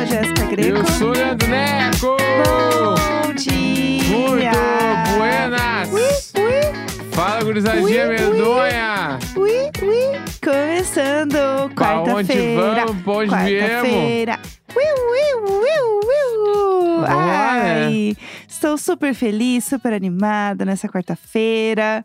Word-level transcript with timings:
sou 0.00 0.16
a 0.18 0.20
Jéssica 0.22 0.44
Greco. 0.46 0.78
Eu 0.78 0.86
sou 0.86 1.08
o 1.08 1.12
Leandro 1.12 1.48
Neco! 1.48 2.16
Bom 3.26 3.34
dia! 3.34 4.52
Muito 4.52 5.16
buenas! 5.18 5.92
Ui, 5.92 6.02
ui, 6.42 7.10
Fala, 7.12 7.42
gurizadinha 7.44 8.06
Ui, 8.08 8.16
ui. 8.16 8.18
medonha! 8.18 9.18
ui, 9.36 9.50
ui. 9.82 10.20
Começando 10.42 11.70
Pra 11.74 12.00
onde 12.00 12.12
quarta-feira. 12.12 12.86
vamos? 12.86 13.02
Pra 13.02 13.12
onde? 13.12 13.28
Quarta-feira. 13.30 14.38
Estou 18.60 18.76
super 18.76 19.14
feliz, 19.14 19.64
super 19.64 19.92
animada 19.94 20.64
nessa 20.66 20.86
quarta-feira. 20.86 22.04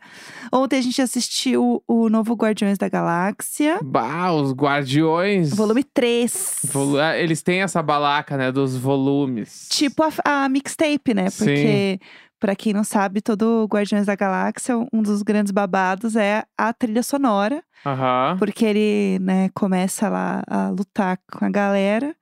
Ontem 0.54 0.78
a 0.80 0.82
gente 0.82 1.02
assistiu 1.02 1.84
o 1.86 2.10
novo 2.10 2.34
Guardiões 2.34 2.78
da 2.78 2.88
Galáxia, 2.88 3.80
Bah, 3.84 4.32
os 4.32 4.54
guardiões. 4.54 5.54
volume 5.54 5.84
3. 5.84 6.60
Volu- 6.72 6.98
ah, 7.00 7.18
Eles 7.18 7.42
têm 7.42 7.62
essa 7.62 7.84
balaca, 7.84 8.38
né, 8.38 8.52
dos 8.52 8.78
volumes. 8.78 9.68
Tipo 9.70 10.04
a, 10.04 10.44
a 10.46 10.50
mixtape, 10.50 11.14
né? 11.14 11.30
Sim. 11.30 11.46
Porque, 11.46 12.00
pra 12.40 12.56
quem 12.56 12.72
não 12.74 12.86
sabe, 12.86 13.20
todo 13.22 13.68
Guardiões 13.70 14.06
da 14.06 14.16
Galáxia, 14.16 14.78
um 14.94 15.02
dos 15.02 15.22
grandes 15.24 15.52
babados 15.52 16.16
é 16.16 16.44
a 16.58 16.72
trilha 16.72 17.04
sonora. 17.04 17.62
Aham. 17.86 18.38
Porque 18.40 18.64
ele, 18.66 19.20
né, 19.20 19.50
começa 19.54 20.08
lá 20.08 20.42
a 20.48 20.70
lutar 20.70 21.20
com 21.32 21.44
a 21.46 21.50
galera 21.50 22.16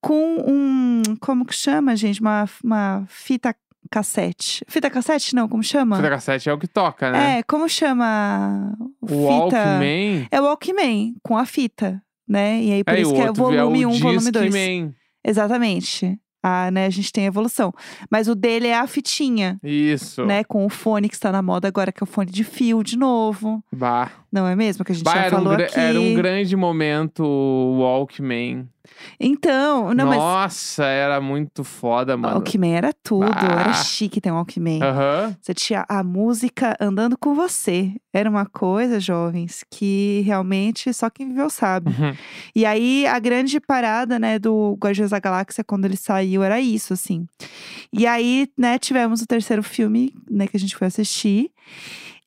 com 0.00 0.36
um. 0.46 1.02
Como 1.20 1.44
que 1.46 1.54
chama, 1.54 1.96
gente? 1.96 2.20
Uma, 2.20 2.46
uma 2.62 3.04
fita 3.08 3.54
cassete. 3.90 4.64
Fita 4.68 4.88
cassete, 4.90 5.34
não, 5.34 5.48
como 5.48 5.62
chama? 5.62 5.96
Fita 5.96 6.10
cassete 6.10 6.48
é 6.48 6.52
o 6.52 6.58
que 6.58 6.66
toca, 6.68 7.10
né? 7.10 7.38
É, 7.38 7.42
como 7.42 7.68
chama? 7.68 8.74
o 9.00 9.06
fita... 9.06 9.20
Walkman. 9.22 10.28
É 10.30 10.40
o 10.40 10.44
Walkman, 10.44 11.14
com 11.22 11.36
a 11.36 11.44
fita, 11.46 12.02
né? 12.28 12.62
E 12.62 12.72
aí, 12.72 12.84
por 12.84 12.94
é, 12.94 13.00
isso 13.00 13.12
que 13.14 13.20
é 13.20 13.26
outro 13.28 13.42
volume 13.44 13.82
é 13.82 13.86
o 13.86 13.90
1, 13.90 13.98
volume 13.98 14.30
2. 14.30 14.44
Discman. 14.46 14.94
Exatamente. 15.24 16.18
Ah, 16.48 16.70
né, 16.70 16.86
a 16.86 16.90
gente 16.90 17.10
tem 17.10 17.24
evolução. 17.26 17.72
Mas 18.08 18.28
o 18.28 18.34
dele 18.36 18.68
é 18.68 18.78
a 18.78 18.86
fitinha, 18.86 19.58
Isso. 19.64 20.24
né? 20.24 20.44
Com 20.44 20.64
o 20.64 20.68
fone 20.68 21.08
que 21.08 21.14
está 21.16 21.32
na 21.32 21.42
moda 21.42 21.66
agora, 21.66 21.90
que 21.90 22.00
é 22.00 22.04
o 22.04 22.06
fone 22.06 22.30
de 22.30 22.44
fio 22.44 22.84
de 22.84 22.96
novo. 22.96 23.64
Bah. 23.74 24.12
Não 24.30 24.46
é 24.46 24.54
mesmo? 24.54 24.84
Que 24.84 24.92
a 24.92 24.94
gente 24.94 25.04
Bah, 25.04 25.22
já 25.22 25.26
um, 25.26 25.30
falou 25.30 25.56
gra- 25.56 25.64
aqui. 25.66 25.80
era 25.80 26.00
um 26.00 26.14
grande 26.14 26.54
momento 26.54 27.24
o 27.24 27.80
Walkman. 27.80 28.68
Então, 29.18 29.92
não, 29.94 30.06
mas 30.06 30.18
Nossa, 30.18 30.84
era 30.84 31.20
muito 31.20 31.64
foda, 31.64 32.14
o 32.14 32.18
mano. 32.18 32.34
Walkman 32.36 32.74
era 32.74 32.92
tudo. 32.92 33.26
Bah. 33.26 33.60
Era 33.60 33.72
chique 33.74 34.20
ter 34.20 34.30
um 34.30 34.36
Walkman. 34.36 34.82
Aham. 34.82 35.36
Você 35.40 35.54
tinha 35.54 35.84
a 35.88 36.02
música 36.02 36.76
andando 36.80 37.16
com 37.18 37.34
você. 37.34 37.92
Era 38.12 38.30
uma 38.30 38.46
coisa, 38.46 38.98
jovens, 38.98 39.64
que 39.70 40.22
realmente 40.24 40.92
só 40.92 41.10
quem 41.10 41.28
viveu 41.28 41.50
sabe. 41.50 41.90
Uhum. 41.90 42.14
E 42.54 42.64
aí, 42.64 43.06
a 43.06 43.18
grande 43.18 43.60
parada, 43.60 44.18
né, 44.18 44.38
do 44.38 44.76
Guardiões 44.80 45.10
da 45.10 45.18
Galáxia, 45.18 45.64
quando 45.64 45.84
ele 45.84 45.96
saiu, 45.96 46.42
era 46.42 46.60
isso, 46.60 46.92
assim. 46.92 47.26
E 47.92 48.06
aí, 48.06 48.48
né, 48.56 48.78
tivemos 48.78 49.20
o 49.20 49.26
terceiro 49.26 49.62
filme, 49.62 50.14
né, 50.30 50.46
que 50.46 50.56
a 50.56 50.60
gente 50.60 50.76
foi 50.76 50.86
assistir. 50.86 51.50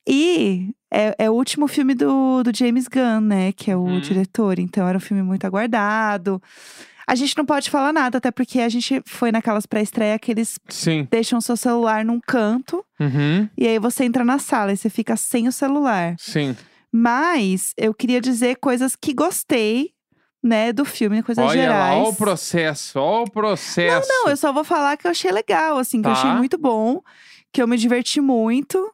E 0.07 0.58
é, 0.91 1.15
é 1.17 1.29
o 1.29 1.33
último 1.33 1.67
filme 1.67 1.93
do, 1.93 2.41
do 2.43 2.55
James 2.55 2.87
Gunn, 2.87 3.21
né, 3.21 3.51
que 3.51 3.69
é 3.71 3.75
o 3.75 3.81
Uhum. 3.81 3.99
diretor. 3.99 4.59
Então, 4.59 4.87
era 4.87 4.97
um 4.97 5.01
filme 5.01 5.21
muito 5.23 5.45
aguardado. 5.45 6.41
A 7.07 7.15
gente 7.15 7.35
não 7.37 7.45
pode 7.45 7.69
falar 7.71 7.91
nada, 7.91 8.19
até 8.19 8.29
porque 8.31 8.59
a 8.59 8.69
gente 8.69 9.01
foi 9.05 9.31
naquelas 9.31 9.65
pré-estreia 9.65 10.19
que 10.19 10.31
eles 10.31 10.59
Sim. 10.69 11.07
deixam 11.09 11.41
seu 11.41 11.57
celular 11.57 12.05
num 12.05 12.19
canto. 12.19 12.85
Uhum. 12.99 13.49
E 13.57 13.67
aí, 13.67 13.79
você 13.79 14.03
entra 14.03 14.23
na 14.23 14.37
sala 14.39 14.71
e 14.73 14.77
você 14.77 14.89
fica 14.89 15.15
sem 15.17 15.47
o 15.47 15.51
celular. 15.51 16.15
Sim. 16.19 16.55
Mas 16.91 17.73
eu 17.77 17.93
queria 17.93 18.19
dizer 18.21 18.57
coisas 18.57 18.95
que 18.95 19.13
gostei, 19.13 19.91
né, 20.43 20.71
do 20.73 20.85
filme, 20.85 21.21
coisas 21.21 21.43
Olha 21.43 21.61
gerais. 21.63 21.97
lá, 21.97 22.03
ó 22.03 22.09
o 22.09 22.15
processo, 22.15 22.99
ó 22.99 23.23
o 23.23 23.29
processo. 23.29 24.07
Não, 24.07 24.29
eu 24.29 24.37
só 24.37 24.51
vou 24.53 24.63
falar 24.63 24.95
que 24.97 25.05
eu 25.05 25.11
achei 25.11 25.31
legal, 25.31 25.77
assim, 25.77 26.01
que 26.01 26.07
eu 26.07 26.13
Tá. 26.13 26.19
achei 26.19 26.31
muito 26.33 26.57
bom, 26.57 27.01
que 27.51 27.61
eu 27.61 27.67
me 27.67 27.77
diverti 27.77 28.21
muito. 28.21 28.91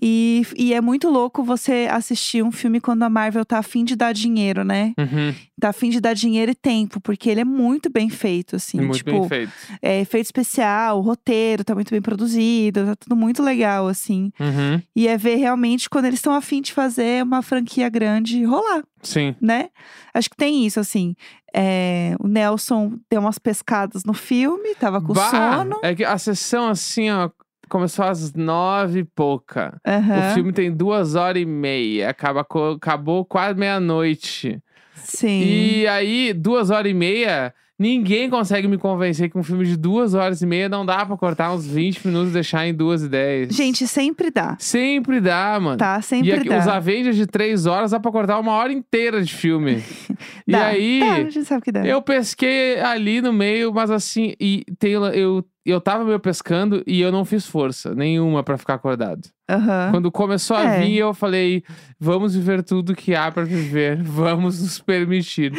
E, 0.00 0.46
e 0.56 0.72
é 0.72 0.80
muito 0.80 1.08
louco 1.08 1.42
você 1.42 1.88
assistir 1.90 2.42
um 2.42 2.52
filme 2.52 2.80
quando 2.80 3.02
a 3.02 3.10
Marvel 3.10 3.44
tá 3.44 3.58
afim 3.58 3.84
de 3.84 3.96
dar 3.96 4.12
dinheiro, 4.12 4.64
né? 4.64 4.94
Uhum. 4.96 5.34
Tá 5.60 5.70
afim 5.70 5.90
de 5.90 6.00
dar 6.00 6.14
dinheiro 6.14 6.52
e 6.52 6.54
tempo, 6.54 7.00
porque 7.00 7.28
ele 7.28 7.40
é 7.40 7.44
muito 7.44 7.90
bem 7.90 8.08
feito, 8.08 8.56
assim. 8.56 8.78
Muito 8.78 8.98
tipo, 8.98 9.10
bem 9.10 9.28
feito. 9.28 9.52
é 9.82 10.00
efeito 10.00 10.26
especial, 10.26 10.98
o 10.98 11.02
roteiro 11.02 11.64
tá 11.64 11.74
muito 11.74 11.90
bem 11.90 12.00
produzido, 12.00 12.86
tá 12.86 12.96
tudo 12.96 13.16
muito 13.16 13.42
legal, 13.42 13.88
assim. 13.88 14.32
Uhum. 14.38 14.80
E 14.94 15.08
é 15.08 15.16
ver 15.16 15.36
realmente 15.36 15.90
quando 15.90 16.04
eles 16.04 16.20
estão 16.20 16.34
afim 16.34 16.62
de 16.62 16.72
fazer 16.72 17.24
uma 17.24 17.42
franquia 17.42 17.88
grande 17.88 18.44
rolar 18.44 18.84
Sim. 19.02 19.34
né? 19.40 19.70
Acho 20.12 20.30
que 20.30 20.36
tem 20.36 20.66
isso, 20.66 20.80
assim. 20.80 21.14
É, 21.54 22.14
o 22.20 22.28
Nelson 22.28 22.98
deu 23.10 23.20
umas 23.20 23.38
pescadas 23.38 24.04
no 24.04 24.12
filme, 24.12 24.74
tava 24.74 25.00
com 25.00 25.12
Bah, 25.12 25.30
sono. 25.30 25.80
É 25.82 25.94
que 25.94 26.04
a 26.04 26.18
sessão, 26.18 26.68
assim, 26.68 27.10
ó, 27.10 27.30
começou 27.68 28.04
às 28.04 28.32
nove 28.34 29.00
e 29.00 29.04
pouca. 29.04 29.80
Aham, 29.86 30.30
O 30.30 30.34
filme 30.34 30.52
tem 30.52 30.70
duas 30.72 31.14
horas 31.14 31.42
e 31.42 31.46
meia. 31.46 32.10
Acaba, 32.10 32.46
acabou 32.74 33.24
quase 33.24 33.58
meia-noite. 33.58 34.60
Sim. 34.94 35.40
E 35.42 35.86
aí, 35.86 36.32
duas 36.32 36.70
horas 36.70 36.90
e 36.90 36.94
meia, 36.94 37.54
ninguém 37.78 38.28
consegue 38.28 38.66
me 38.66 38.76
convencer 38.76 39.30
que 39.30 39.38
um 39.38 39.42
filme 39.42 39.64
de 39.64 39.76
duas 39.76 40.12
horas 40.14 40.42
e 40.42 40.46
meia 40.46 40.68
não 40.68 40.84
dá 40.84 41.06
pra 41.06 41.16
cortar 41.16 41.52
uns 41.52 41.66
20 41.66 42.04
minutos 42.06 42.30
e 42.30 42.32
deixar 42.34 42.66
em 42.66 42.74
duas 42.74 43.02
e 43.04 43.08
dez. 43.08 43.54
Gente, 43.54 43.86
sempre 43.86 44.30
dá, 44.30 44.56
Sempre 44.58 45.20
dá, 45.20 45.58
mano. 45.60 45.76
tá? 45.78 45.98
E 46.00 46.02
Sempre 46.02 46.32
aqui, 46.34 46.48
dá. 46.48 46.58
os 46.58 46.66
Avengers 46.68 47.16
de 47.16 47.26
três 47.26 47.64
horas 47.66 47.92
dá 47.92 48.00
pra 48.00 48.10
cortar 48.10 48.38
uma 48.40 48.52
hora 48.52 48.72
inteira 48.72 49.22
de 49.22 49.32
filme. 49.32 49.82
e 50.48 50.52
Dá, 50.52 50.66
aí, 50.68 51.00
dá, 51.00 51.12
a 51.12 51.30
gente 51.30 51.44
sabe 51.44 51.62
que 51.62 51.70
dá. 51.70 51.84
eu 51.86 52.00
pesquei 52.00 52.80
ali 52.80 53.20
no 53.20 53.32
meio, 53.34 53.70
mas 53.72 53.90
assim, 53.90 54.34
e 54.40 54.64
tem, 54.78 54.92
eu, 54.92 55.44
eu 55.66 55.78
tava 55.80 56.04
meio 56.04 56.18
pescando 56.18 56.82
e 56.86 57.00
eu 57.02 57.12
não 57.12 57.22
fiz 57.24 57.46
força 57.46 57.94
nenhuma 57.94 58.42
pra 58.42 58.56
ficar 58.56 58.74
acordado. 58.74 59.28
Aham. 59.50 59.88
Quando 59.90 60.10
começou 60.10 60.56
a 60.56 60.64
É. 60.64 60.80
vir, 60.80 60.96
eu 60.96 61.12
falei: 61.12 61.62
vamos 62.00 62.34
viver 62.34 62.62
tudo 62.62 62.94
que 62.94 63.14
há 63.14 63.30
pra 63.30 63.44
viver, 63.44 64.02
vamos 64.02 64.62
nos 64.62 64.78
permitir. 64.80 65.52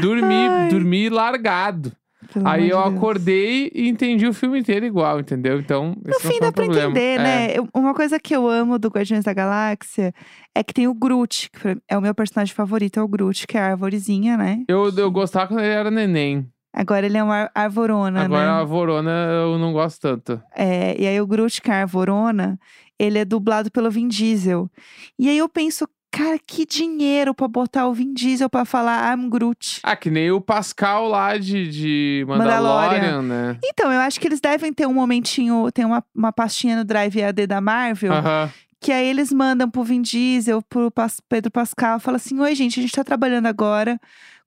Dormi, 0.00 0.34
Ai. 0.34 0.68
dormi 0.70 1.08
largado. 1.08 1.92
Pelo 2.32 2.48
Aí 2.48 2.68
eu 2.70 2.82
Deus. 2.82 2.96
acordei 2.96 3.70
e 3.74 3.88
entendi 3.88 4.26
o 4.26 4.32
filme 4.32 4.58
inteiro 4.58 4.86
igual, 4.86 5.20
entendeu? 5.20 5.58
Então, 5.58 5.94
No 6.04 6.14
fim, 6.20 6.38
dá 6.40 6.48
o 6.48 6.52
pra 6.52 6.64
problema. 6.64 6.90
entender, 6.90 7.14
É. 7.14 7.18
né? 7.18 7.58
Eu- 7.58 7.68
uma 7.74 7.92
coisa 7.94 8.18
que 8.18 8.34
eu 8.34 8.48
amo 8.48 8.78
do 8.78 8.88
Guardiões 8.88 9.24
da 9.24 9.32
Galáxia 9.32 10.12
é 10.54 10.62
que 10.62 10.72
tem 10.72 10.86
o 10.88 10.94
Groot, 10.94 11.50
que 11.50 11.76
é 11.88 11.98
o 11.98 12.00
meu 12.02 12.14
personagem 12.14 12.54
favorito, 12.54 12.98
é 12.98 13.02
o 13.02 13.08
Groot, 13.08 13.46
que 13.46 13.56
é 13.58 13.60
a 13.60 13.66
arvorezinha, 13.72 14.36
né? 14.36 14.64
Eu, 14.68 14.90
eu 14.96 15.10
gostava 15.10 15.48
quando 15.48 15.60
ele 15.60 15.68
era 15.74 15.90
neném. 15.90 16.46
Agora 16.74 17.04
ele 17.04 17.18
é 17.18 17.22
uma 17.22 17.34
ar- 17.36 17.50
arvorona, 17.54 18.24
Agora 18.24 18.44
né? 18.56 18.60
a 18.60 18.64
Vorona 18.64 19.10
eu 19.10 19.58
não 19.58 19.74
gosto 19.74 20.00
tanto. 20.00 20.42
É, 20.56 20.98
e 20.98 21.06
aí 21.06 21.20
o 21.20 21.26
Groot, 21.26 21.60
que 21.60 21.70
é 21.70 21.74
a 21.74 21.80
Arvorona, 21.82 22.58
ele 22.98 23.18
é 23.18 23.26
dublado 23.26 23.70
pelo 23.70 23.90
Vin 23.90 24.08
Diesel. 24.08 24.70
E 25.18 25.28
aí 25.28 25.36
eu 25.36 25.50
penso, 25.50 25.86
cara, 26.12 26.38
que 26.46 26.64
dinheiro 26.66 27.34
pra 27.34 27.48
botar 27.48 27.88
o 27.88 27.94
Vin 27.94 28.12
Diesel 28.12 28.48
pra 28.50 28.64
falar 28.64 29.12
I'm 29.16 29.28
Groot. 29.30 29.80
Ah, 29.82 29.96
que 29.96 30.10
nem 30.10 30.30
o 30.30 30.40
Pascal 30.40 31.08
lá 31.08 31.36
de, 31.38 31.66
de 31.68 32.24
Mandalorian, 32.28 33.00
Mandalorian. 33.00 33.22
né? 33.22 33.58
Então, 33.64 33.90
eu 33.92 34.00
acho 34.00 34.20
que 34.20 34.28
eles 34.28 34.40
devem 34.40 34.72
ter 34.72 34.86
um 34.86 34.92
momentinho, 34.94 35.70
tem 35.72 35.84
uma, 35.84 36.04
uma 36.14 36.32
pastinha 36.32 36.76
no 36.76 36.84
Drive 36.84 37.16
EAD 37.18 37.46
da 37.46 37.60
Marvel, 37.60 38.12
Aham. 38.12 38.50
que 38.80 38.92
aí 38.92 39.08
eles 39.08 39.32
mandam 39.32 39.68
pro 39.70 39.82
Vin 39.82 40.02
Diesel, 40.02 40.60
pro 40.62 40.90
Pas- 40.90 41.20
Pedro 41.28 41.50
Pascal, 41.50 41.98
fala 41.98 42.16
assim, 42.18 42.38
oi 42.38 42.54
gente, 42.54 42.78
a 42.78 42.82
gente 42.82 42.92
tá 42.94 43.02
trabalhando 43.02 43.46
agora 43.46 43.98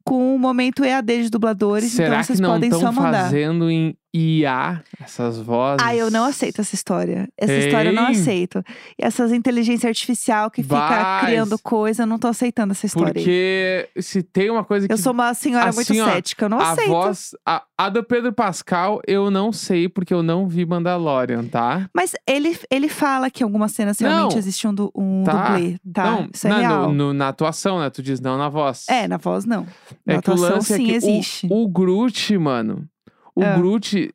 com 0.04 0.36
o 0.36 0.38
momento 0.40 0.84
EAD 0.86 1.24
de 1.24 1.30
dubladores, 1.32 1.92
Será 1.94 2.10
então 2.10 2.24
vocês 2.24 2.38
que 2.38 2.44
não 2.44 2.52
podem 2.52 2.70
só 2.70 2.78
estão 2.78 2.92
mandar. 2.94 3.24
fazendo 3.24 3.72
em 3.72 3.98
IA 4.18 4.82
essas 5.04 5.40
vozes? 5.40 5.86
Ah, 5.86 5.96
eu 5.96 6.10
não 6.10 6.24
aceito 6.24 6.62
essa 6.62 6.74
história. 6.74 7.28
Essa 7.38 7.54
história 7.54 7.90
eu 7.90 7.94
não 7.94 8.08
aceito. 8.08 8.64
E 8.98 9.04
essas 9.06 9.32
inteligência 9.32 9.88
artificial 9.90 10.50
que 10.50 10.64
fica 10.64 10.76
Vai. 10.76 11.26
criando 11.26 11.60
coisa, 11.60 12.04
eu 12.04 12.08
não 12.08 12.18
tô 12.18 12.28
aceitando 12.28 12.72
essa 12.72 12.86
história. 12.86 13.08
aí. 13.10 13.14
Porque 13.24 13.90
se 14.02 14.24
tem 14.24 14.50
uma 14.50 14.64
coisa 14.64 14.88
que 14.88 14.94
Eu 14.94 14.98
sou 14.98 15.12
uma 15.12 15.34
senhora 15.34 15.66
muito 15.74 15.82
assim, 15.92 16.00
ó, 16.00 16.06
cética, 16.06 16.46
eu 16.46 16.50
não 16.50 16.60
a 16.60 16.72
aceito. 16.72 16.88
voz, 16.90 17.36
a, 17.46 17.64
a 17.78 17.90
do 17.90 18.04
Pedro 18.04 18.32
Pascal, 18.32 19.02
eu 19.06 19.30
não 19.30 19.52
sei 19.52 19.90
porque 19.90 20.14
eu 20.14 20.24
não 20.24 20.48
vi 20.48 20.66
Mandalorian, 20.66 21.44
tá? 21.46 21.90
Mas 21.94 22.14
ele, 22.26 22.58
ele 22.72 22.88
fala 22.88 23.30
que 23.30 23.44
em 23.44 23.46
algumas 23.46 23.74
cenas 23.74 24.00
realmente 24.00 24.32
Não. 24.32 24.38
existe 24.40 24.68
um, 24.68 24.74
du- 24.74 24.92
um 24.96 25.24
Tá. 25.26 25.50
dublê, 25.50 25.78
tá? 25.94 26.04
Não, 26.06 26.30
Isso 26.34 26.48
é 26.48 26.50
na, 26.50 26.58
real. 26.60 26.88
no- 26.88 26.94
no- 26.94 27.14
na 27.14 27.28
atuação, 27.28 27.80
né? 27.80 27.90
Tu 27.90 28.02
diz 28.02 28.20
não 28.22 28.38
na 28.38 28.48
voz. 28.48 28.86
É, 28.88 29.08
na 29.08 29.18
voz 29.18 29.46
não. 29.46 29.68
Na 30.06 30.14
É 30.16 30.22
que 30.22 30.30
o 30.30 30.34
atuação 30.34 30.56
lance 30.56 30.74
é 30.74 30.78
sim 30.78 30.86
que 30.86 30.92
o- 30.92 30.96
existe. 30.96 31.48
O, 31.52 31.68
Groot, 31.68 32.38
mano, 32.38 32.88
o 33.36 33.44
Ah. 33.44 33.56
Groot, 33.58 34.14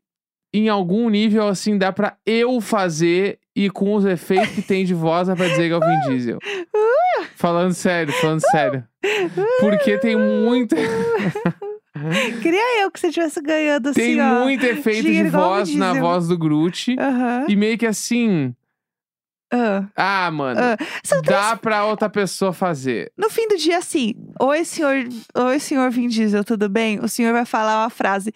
em 0.52 0.69
algum 0.69 1.08
nível, 1.08 1.46
assim, 1.49 1.76
dá 1.78 1.93
pra 1.93 2.17
eu 2.26 2.61
fazer 2.61 3.38
e 3.55 3.69
com 3.70 3.94
os 3.94 4.05
efeitos 4.05 4.50
que 4.55 4.62
tem 4.62 4.84
de 4.84 4.94
voz 4.94 5.28
é 5.28 5.34
pra 5.34 5.46
dizer 5.49 5.69
que 5.69 5.72
é 5.72 5.76
o 5.76 5.81
Vin 5.81 6.00
Diesel. 6.08 6.38
falando 7.37 7.72
sério, 7.75 8.12
falando 8.14 8.40
sério. 8.50 8.84
Porque 9.61 9.99
tem 9.99 10.17
muita, 10.17 10.76
Queria 12.43 12.82
eu 12.82 12.90
que 12.90 13.00
você 13.00 13.08
estivesse 13.08 13.40
ganhando 13.43 13.88
assim, 13.88 14.00
tem 14.00 14.20
ó. 14.20 14.44
muito 14.44 14.64
efeito 14.64 15.02
de 15.02 15.25
voz 15.28 15.75
na 15.75 15.93
voz 15.94 16.28
do 16.28 16.38
Groot. 16.38 16.96
E 17.49 17.56
meio 17.56 17.76
que 17.76 17.87
assim. 17.87 18.55
Ah, 19.52 19.84
Ah, 19.96 20.31
mano. 20.31 20.61
três 21.02 21.23
Dá 21.25 21.56
pra 21.56 21.84
outra 21.84 22.08
pessoa 22.08 22.52
fazer. 22.52 23.11
No 23.19 23.28
fim 23.28 23.49
do 23.49 23.56
dia, 23.56 23.78
assim, 23.78 24.14
oi 24.40 24.64
senhor, 24.64 24.94
oi 25.34 25.58
senhor 25.58 25.90
Vin 25.90 26.06
Diesel, 26.08 26.44
tudo 26.44 26.69
bem? 26.69 27.00
O 27.00 27.08
senhor 27.08 27.32
vai 27.32 27.44
falar 27.44 27.82
uma 27.82 27.90
frase 27.90 28.32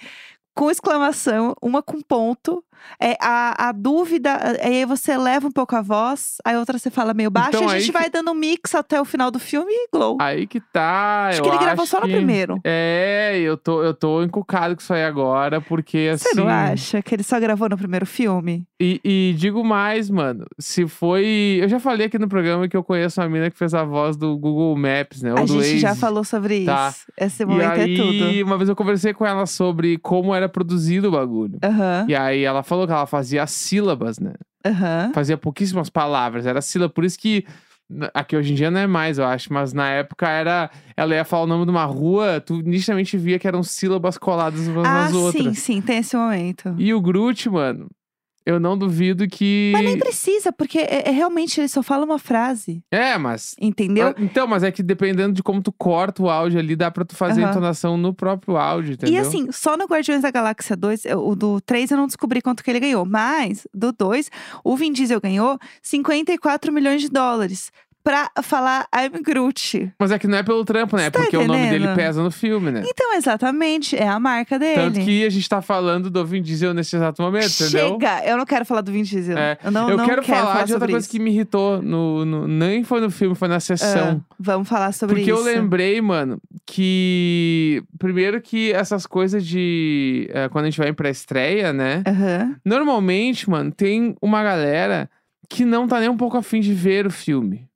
com 0.55 0.71
exclamação, 0.71 1.55
uma 1.61 1.83
com 1.83 2.01
ponto. 2.01 2.65
É, 3.01 3.17
a, 3.21 3.69
a 3.69 3.73
dúvida, 3.73 4.31
aí 4.63 4.85
você 4.85 5.17
leva 5.17 5.47
um 5.47 5.51
pouco 5.53 5.75
a 5.77 5.83
voz, 5.83 6.37
aí 6.45 6.57
outra 6.57 6.79
você 6.79 6.91
fala 6.91 7.13
meio 7.15 7.31
baixo, 7.31 7.51
Então, 7.57 7.63
e 7.63 7.67
a 7.67 7.79
gente 7.79 7.87
que- 7.87 7.93
vai 7.93 8.09
dando 8.11 8.31
um 8.31 8.35
mix 8.35 8.75
até 8.75 9.01
o 9.01 9.05
final 9.05 9.31
do 9.31 9.39
filme 9.39 9.71
e 9.73 9.89
glow. 9.93 10.17
Aí 10.21 10.47
que 10.47 10.61
tá. 10.61 11.29
Acho 11.29 11.43
que 11.43 11.49
ele 11.49 11.59
gravou 11.59 11.83
acho 11.83 11.91
só 11.91 12.01
no 12.01 12.07
que- 12.07 12.13
primeiro. 12.15 12.61
É, 12.65 13.39
eu 13.39 13.57
tô, 13.57 13.83
eu 13.83 13.95
tô 13.95 14.23
encucado 14.23 14.75
com 14.75 14.81
isso 14.83 14.93
aí 14.93 15.05
agora, 15.05 15.61
porque 15.61 16.11
assim. 16.13 16.31
Você 16.31 16.35
não 16.35 16.49
acha 16.49 17.03
que 17.03 17.15
ele 17.15 17.23
só 17.23 17.39
gravou 17.41 17.69
no 17.69 17.77
primeiro 17.77 18.07
filme? 18.07 18.67
E, 18.81 19.01
e 19.05 19.35
digo 19.39 19.65
mais, 19.65 20.11
mano. 20.11 20.45
Se 20.59 20.87
foi. 20.87 21.59
Eu 21.61 21.69
já 21.69 21.79
falei 21.81 22.07
aqui 22.07 22.19
no 22.19 22.29
programa 22.29 22.69
que 22.69 22.77
eu 22.77 22.83
conheço 22.85 23.21
uma 23.21 23.29
mina 23.29 23.51
que 23.51 23.57
fez 23.59 23.73
a 23.75 23.85
voz 23.85 24.17
do 24.17 24.37
Google 24.37 24.77
Maps, 24.77 25.23
né? 25.23 25.33
Ou 25.33 25.39
a 25.39 25.47
gente 25.47 25.79
já 25.79 25.89
Waze. 25.89 26.01
falou 26.01 26.25
sobre 26.25 26.65
Tá. 26.65 26.89
isso. 26.91 27.05
Esse 27.17 27.43
E 27.43 27.47
momento 27.47 27.71
aí, 27.71 27.95
é 27.95 27.97
tudo. 27.97 28.47
uma 28.47 28.57
vez 28.57 28.69
eu 28.69 28.77
conversei 28.77 29.15
com 29.15 29.25
ela 29.25 29.47
sobre 29.47 29.99
como 29.99 30.35
era 30.35 30.49
produzido 30.49 31.09
o 31.09 31.11
bagulho. 31.13 31.59
Aham, 31.63 32.07
E 32.09 32.15
aí 32.15 32.43
ela 32.43 32.63
falou 32.65 32.87
que 32.87 32.93
ela 32.93 33.07
fazia 33.07 33.47
sílabas, 33.47 34.19
né? 34.19 34.33
aham. 34.67 35.13
Fazia 35.15 35.37
pouquíssimas 35.37 35.89
palavras, 35.91 36.47
era 36.47 36.61
sílaba. 36.63 36.93
Por 36.93 37.05
isso 37.05 37.19
que. 37.19 37.45
Aqui 38.15 38.35
hoje 38.35 38.53
em 38.53 38.57
dia 38.57 38.71
não 38.71 38.81
é 38.81 38.87
mais, 38.87 39.19
eu 39.19 39.27
acho, 39.27 39.53
mas 39.53 39.75
na 39.75 39.89
época 39.91 40.27
era. 40.27 40.71
Ela 40.97 41.15
ia 41.17 41.25
falar 41.25 41.43
o 41.43 41.47
nome 41.47 41.65
de 41.67 41.71
uma 41.71 41.85
rua, 41.85 42.41
tu 42.41 42.63
nitidamente 42.63 43.17
via 43.19 43.39
que 43.39 43.47
eram 43.47 43.63
sílabas 43.63 44.17
coladas 44.17 44.67
umas 44.67 44.89
Ah, 44.89 45.03
nas 45.05 45.13
outras. 45.13 45.45
sim, 45.45 45.55
sim, 45.55 45.81
tem 45.83 45.99
esse 45.99 46.17
momento. 46.17 46.75
E 46.79 46.95
o 46.95 47.01
Groot, 47.01 47.49
mano, 47.51 47.89
eu 48.47 48.61
não 48.61 48.77
duvido 48.77 49.27
que. 49.29 49.71
Mas 49.75 49.85
nem 49.85 49.99
precisa, 49.99 50.53
porque 50.53 50.79
é, 50.79 51.09
é 51.09 51.11
realmente 51.11 51.61
ele 51.61 51.69
só 51.69 51.83
fala 51.83 52.05
uma 52.05 52.19
frase, 52.19 52.83
É, 52.91 53.17
mas. 53.19 53.55
entendeu? 53.61 54.09
Ah, 54.09 54.15
Então, 54.19 54.47
mas 54.47 54.63
é 54.63 54.71
que 54.71 54.83
dependendo 54.83 55.33
de 55.35 55.43
como 55.43 55.63
tu 55.63 55.73
corta 55.73 56.23
o 56.23 56.29
áudio 56.31 56.59
ali, 56.59 56.77
dá 56.77 56.91
pra 56.91 57.05
tu 57.05 57.17
fazer 57.17 57.41
a 57.41 57.45
Aham. 57.45 57.51
entonação 57.51 57.97
no 57.97 58.13
próprio 58.13 58.57
áudio, 58.57 58.95
entendeu? 58.95 59.15
E 59.15 59.19
assim, 59.19 59.51
só 59.53 59.77
no 59.77 59.85
Guardiões 59.87 60.23
da 60.23 60.31
Galáxia 60.31 60.77
2, 60.77 61.05
eu- 61.05 61.27
o 61.27 61.35
do 61.35 61.61
3 61.61 61.91
eu 61.91 61.97
não 61.97 62.07
descobri 62.07 62.41
quanto 62.43 62.63
que 62.63 62.71
ele 62.71 62.81
ganhou, 62.81 63.05
mas 63.07 63.67
do 63.73 63.93
2, 63.93 64.31
o 64.63 64.77
Vin 64.77 64.93
Diesel 64.93 65.21
ganhou 65.21 65.59
54 65.83 66.73
milhões 66.73 67.01
de 67.03 67.09
dólares 67.09 67.71
pra 68.05 68.31
falar 68.43 68.87
I'm 68.95 69.23
Groot. 69.23 69.91
Mas 69.99 70.11
é 70.13 70.19
que 70.19 70.27
não 70.27 70.37
é 70.39 70.43
pelo 70.43 70.63
trampo, 70.65 70.95
né? 70.95 71.05
Você 71.05 71.11
tá 71.11 71.21
Porque 71.21 71.37
o 71.39 71.47
nome 71.47 71.71
dele 71.71 71.89
pesa 71.95 72.23
no 72.23 72.31
filme, 72.31 72.71
né? 72.71 72.83
Então, 72.87 73.15
exatamente, 73.15 73.97
é 73.97 74.07
a 74.07 74.21
marca 74.21 74.59
dele. 74.59 74.75
Tanto 74.75 75.01
que 75.01 75.25
a 75.25 75.31
gente 75.31 75.49
tá 75.49 75.63
falando 75.63 76.11
do 76.11 76.25
Vin 76.27 76.43
Diesel 76.43 76.75
nesse 76.75 76.95
exato 76.95 77.23
momento, 77.23 77.47
entendeu? 77.47 77.89
Chega! 77.93 78.23
Eu 78.27 78.37
não 78.37 78.45
quero 78.45 78.67
falar 78.67 78.83
do 78.83 78.93
Vin 78.93 79.03
Diesel. 79.03 79.39
É, 79.39 79.57
Eu 79.65 79.71
não, 79.71 79.89
eu 79.91 79.97
não 79.97 80.05
quero, 80.07 80.23
falar, 80.23 80.65
de 80.67 80.73
outra 80.75 80.75
sobre 80.75 80.91
coisa 80.93 81.05
isso. 81.07 81.11
que 81.11 81.19
me 81.19 81.31
irritou. 81.31 81.81
No, 81.83 82.25
no- 82.27 82.47
nem 82.47 82.85
foi 82.85 83.01
no 83.01 83.11
filme, 83.11 83.35
foi 83.35 83.49
na 83.49 83.59
sessão. 83.59 84.23
Ah, 84.23 84.35
vamos 84.39 84.69
falar 84.69 84.93
sobre 84.93 85.17
Porque 85.17 85.31
isso. 85.33 85.41
eu 85.41 85.43
lembrei, 85.45 85.99
mano, 86.03 86.39
que. 86.67 87.83
Primeiro 87.99 88.41
que 88.41 88.73
essas 88.73 89.07
coisas 89.07 89.47
de. 89.47 90.29
eh, 90.33 90.49
quando 90.51 90.67
a 90.67 90.71
gente 90.71 90.79
vai 90.79 90.93
pra 90.93 91.09
estreia, 91.09 91.73
né? 91.73 92.03
Aham. 92.07 92.57
Normalmente, 92.65 93.49
mano, 93.49 93.73
tem 93.73 94.15
uma 94.21 94.43
galera 94.43 95.09
que 95.49 95.65
não 95.65 95.87
tá 95.87 96.01
nem 96.01 96.09
um 96.09 96.17
pouco 96.17 96.37
afim 96.37 96.61
de 96.61 96.73
ver 96.75 97.07
o 97.07 97.11
filme. 97.11 97.67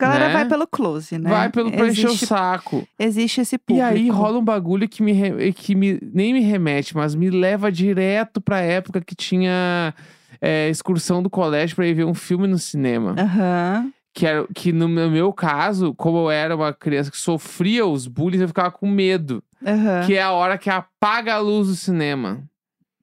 Galera 0.00 0.26
Né? 0.28 0.32
vai 0.32 0.44
pelo 0.48 0.66
close, 0.66 1.18
né? 1.18 1.28
Vai 1.30 1.50
pelo 1.50 1.70
pra 1.70 1.88
encher 1.88 2.06
o 2.06 2.10
existe, 2.10 2.26
saco. 2.26 2.88
existe 2.98 3.40
esse 3.42 3.56
E 3.56 3.58
público. 3.58 3.86
aí 3.86 4.08
rola 4.10 4.38
um 4.38 4.44
bagulho 4.44 4.88
que 4.88 5.02
me, 5.02 5.52
que 5.52 5.74
me 5.74 5.98
nem 6.12 6.32
me 6.32 6.40
remete, 6.40 6.96
mas 6.96 7.14
me 7.14 7.28
leva 7.30 7.70
direto 7.70 8.40
pra 8.40 8.60
época 8.60 9.00
que 9.00 9.14
tinha 9.14 9.94
eh, 10.40 10.68
excursão 10.70 11.22
do 11.22 11.28
colégio 11.30 11.76
pra 11.76 11.86
ir 11.86 11.94
ver 11.94 12.04
um 12.04 12.14
filme 12.14 12.46
no 12.48 12.58
cinema. 12.58 13.14
Aham. 13.18 13.92
Que, 14.12 14.26
era, 14.26 14.44
que 14.54 14.72
no 14.72 14.88
meu 14.88 15.32
caso, 15.32 15.94
como 15.94 16.18
eu 16.18 16.30
era 16.32 16.56
uma 16.56 16.72
criança 16.72 17.10
que 17.12 17.16
sofria 17.18 17.86
os 17.86 18.08
bullies, 18.08 18.40
eu 18.40 18.48
ficava 18.48 18.70
com 18.70 18.88
medo. 18.88 19.40
Aham. 19.64 20.04
Que 20.06 20.14
é 20.16 20.22
a 20.22 20.32
hora 20.32 20.58
que 20.58 20.68
apaga 20.68 21.34
a 21.34 21.38
luz 21.38 21.68
do 21.68 21.74
cinema. 21.76 22.42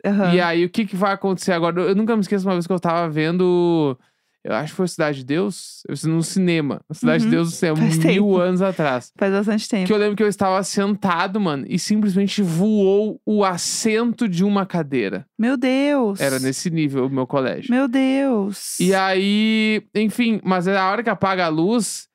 aham. 0.06 0.34
E 0.34 0.42
aí, 0.42 0.66
o 0.66 0.70
que, 0.70 0.86
que 0.86 0.98
vai 0.98 1.14
acontecer 1.14 1.54
agora? 1.54 1.80
Eu 1.82 1.96
nunca 1.96 2.14
me 2.16 2.22
esqueço 2.22 2.46
uma 2.46 2.54
vez 2.56 2.68
que 2.68 2.74
eu 2.74 2.80
tava 2.80 3.08
vendo. 3.10 3.98
Eu 4.48 4.56
acho 4.56 4.72
que 4.72 4.78
foi 4.78 4.88
Cidade 4.88 5.18
de 5.20 5.26
Deus. 5.26 5.84
Eu 5.90 6.10
no 6.10 6.24
cinema. 6.24 6.80
Cidade 6.94 7.20
de 7.20 7.26
Uhum. 7.26 7.32
Deus, 7.32 7.50
no 7.50 7.56
cinema, 7.56 7.78
Faz 7.80 7.98
mil 7.98 8.08
tempo. 8.08 8.38
anos 8.38 8.62
atrás. 8.62 9.12
Faz 9.18 9.34
bastante 9.34 9.68
tempo. 9.68 9.86
Que 9.88 9.92
eu 9.92 9.98
lembro 9.98 10.16
que 10.16 10.24
eu 10.24 10.28
estava 10.28 10.64
sentado, 10.64 11.38
mano, 11.38 11.66
e 11.68 11.78
simplesmente 11.78 12.42
voou 12.42 13.20
o 13.26 13.44
assento 13.44 14.26
de 14.26 14.46
uma 14.46 14.66
cadeira. 14.66 15.26
Meu 15.38 15.58
Deus. 15.58 16.22
Era 16.22 16.40
nesse 16.40 16.70
nível 16.70 17.08
o 17.08 17.10
meu 17.10 17.28
colégio. 17.28 17.70
Meu 17.70 17.90
Deus. 17.90 18.80
E 18.80 18.96
aí, 18.96 19.84
enfim, 19.94 20.40
mas 20.46 20.66
é 20.66 20.78
a 20.78 20.90
hora 20.90 21.04
que 21.04 21.10
apaga 21.10 21.46
a 21.46 21.50
luz, 21.50 22.08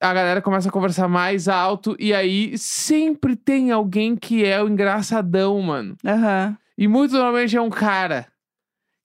a 0.00 0.14
galera 0.14 0.40
começa 0.40 0.70
a 0.70 0.72
conversar 0.72 1.06
mais 1.06 1.48
alto. 1.48 1.94
E 2.00 2.14
aí 2.14 2.56
sempre 2.56 3.36
tem 3.36 3.70
alguém 3.70 4.16
que 4.16 4.42
é 4.42 4.62
o 4.62 4.68
engraçadão, 4.70 5.60
mano. 5.60 5.96
Aham. 6.02 6.56
E 6.78 6.88
muito 6.88 7.12
normalmente 7.12 7.54
é 7.54 7.60
um 7.60 7.68
cara 7.68 8.26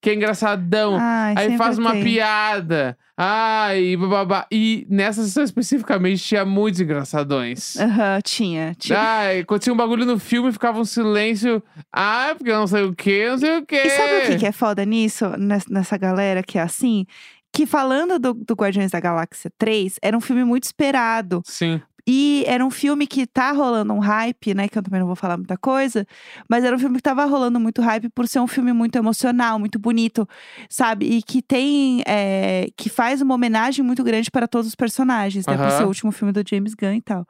que 0.01 0.09
é 0.09 0.13
engraçadão. 0.13 0.97
Ai, 0.99 1.33
aí 1.38 1.57
faz 1.57 1.77
uma 1.77 1.91
tem. 1.94 2.03
piada. 2.03 2.97
Ai, 3.19 3.95
bababá. 3.97 4.45
E 4.51 4.85
nessa 4.89 5.23
sessão 5.23 5.44
especificamente 5.44 6.23
tinha 6.23 6.45
muitos 6.45 6.79
engraçadões. 6.79 7.75
Aham, 7.77 8.19
tinha. 8.23 8.75
tinha. 8.77 8.99
Ai, 8.99 9.39
acontecia 9.39 9.73
um 9.73 9.77
bagulho 9.77 10.05
no 10.05 10.19
filme, 10.19 10.51
ficava 10.51 10.79
um 10.79 10.85
silêncio. 10.85 11.63
Ah, 11.91 12.33
porque 12.38 12.51
eu 12.51 12.57
não 12.59 12.67
sei 12.67 12.83
o 12.83 12.94
que, 12.95 13.27
não 13.29 13.38
sei 13.39 13.57
o 13.57 13.65
que. 13.65 13.75
E 13.75 13.89
sabe 13.89 14.13
o 14.17 14.27
que, 14.27 14.38
que 14.38 14.45
é 14.45 14.51
foda 14.51 14.85
nisso, 14.85 15.25
nes- 15.38 15.65
nessa 15.67 15.97
galera 15.97 16.43
que 16.43 16.59
é 16.59 16.61
assim? 16.61 17.05
Que 17.51 17.65
falando 17.65 18.19
do, 18.19 18.33
do 18.35 18.53
Guardiões 18.53 18.91
da 18.91 19.00
Galáxia 19.00 19.51
3, 19.57 19.95
era 20.03 20.15
um 20.15 20.21
filme 20.21 20.43
muito 20.43 20.65
esperado. 20.65 21.41
Sim. 21.43 21.81
E 22.07 22.45
era 22.48 22.65
um 22.65 22.71
filme 22.71 23.06
que 23.06 23.27
tá 23.27 23.51
rolando 23.51 23.94
um 23.94 24.00
hype, 24.00 24.54
né? 24.54 24.69
Que 24.69 24.77
eu 24.77 24.83
também 24.83 25.01
não 25.01 25.07
vou 25.07 25.15
falar 25.15 25.36
muita 25.36 25.57
coisa. 25.57 26.07
Mas 26.50 26.63
era 26.63 26.74
um 26.74 26.80
filme 26.80 26.95
que 26.95 27.01
tava 27.01 27.25
rolando 27.25 27.59
muito 27.59 27.81
hype 27.81 28.07
por 28.09 28.25
ser 28.30 28.39
um 28.39 28.48
filme 28.48 28.71
muito 28.71 28.95
emocional, 28.98 29.59
muito 29.59 29.77
bonito, 29.77 30.27
sabe? 30.69 31.06
E 31.06 31.21
que 31.21 31.42
tem. 31.42 32.01
é, 32.07 32.68
que 32.77 32.89
faz 32.89 33.21
uma 33.21 33.36
homenagem 33.36 33.83
muito 33.83 34.04
grande 34.06 34.31
para 34.31 34.48
todos 34.48 34.68
os 34.68 34.75
personagens, 34.75 35.45
né? 35.45 35.57
Por 35.57 35.63
Aham. 35.68 35.77
ser 35.77 35.83
o 35.83 35.88
último 35.88 36.12
filme 36.13 36.31
do 36.31 36.42
James 36.48 36.74
Gunn 36.74 36.94
e 36.94 37.01
tal. 37.01 37.25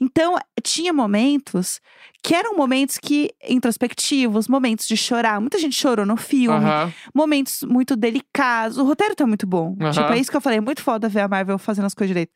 Então, 0.00 0.36
tinha 0.62 0.92
momentos 0.92 1.80
que 2.22 2.34
eram 2.34 2.56
momentos 2.56 2.98
que 2.98 3.30
introspectivos, 3.48 4.46
momentos 4.46 4.86
de 4.86 4.96
chorar. 4.96 5.40
Muita 5.40 5.58
gente 5.58 5.74
chorou 5.74 6.06
no 6.06 6.16
filme 6.16 6.66
Aham. 6.66 6.92
momentos 7.12 7.62
muito 7.64 7.96
delicados. 7.96 8.78
O 8.78 8.84
roteiro 8.84 9.16
tá 9.16 9.26
muito 9.26 9.46
bom. 9.46 9.76
Aham. 9.80 9.90
Tipo, 9.90 10.12
é 10.12 10.18
isso 10.18 10.30
que 10.30 10.36
eu 10.36 10.40
falei. 10.40 10.58
É 10.58 10.60
muito 10.60 10.80
foda 10.80 11.08
ver 11.08 11.20
a 11.20 11.28
Marvel 11.28 11.58
fazendo 11.58 11.86
as 11.86 11.94
coisas 11.94 12.08
direito. 12.10 12.32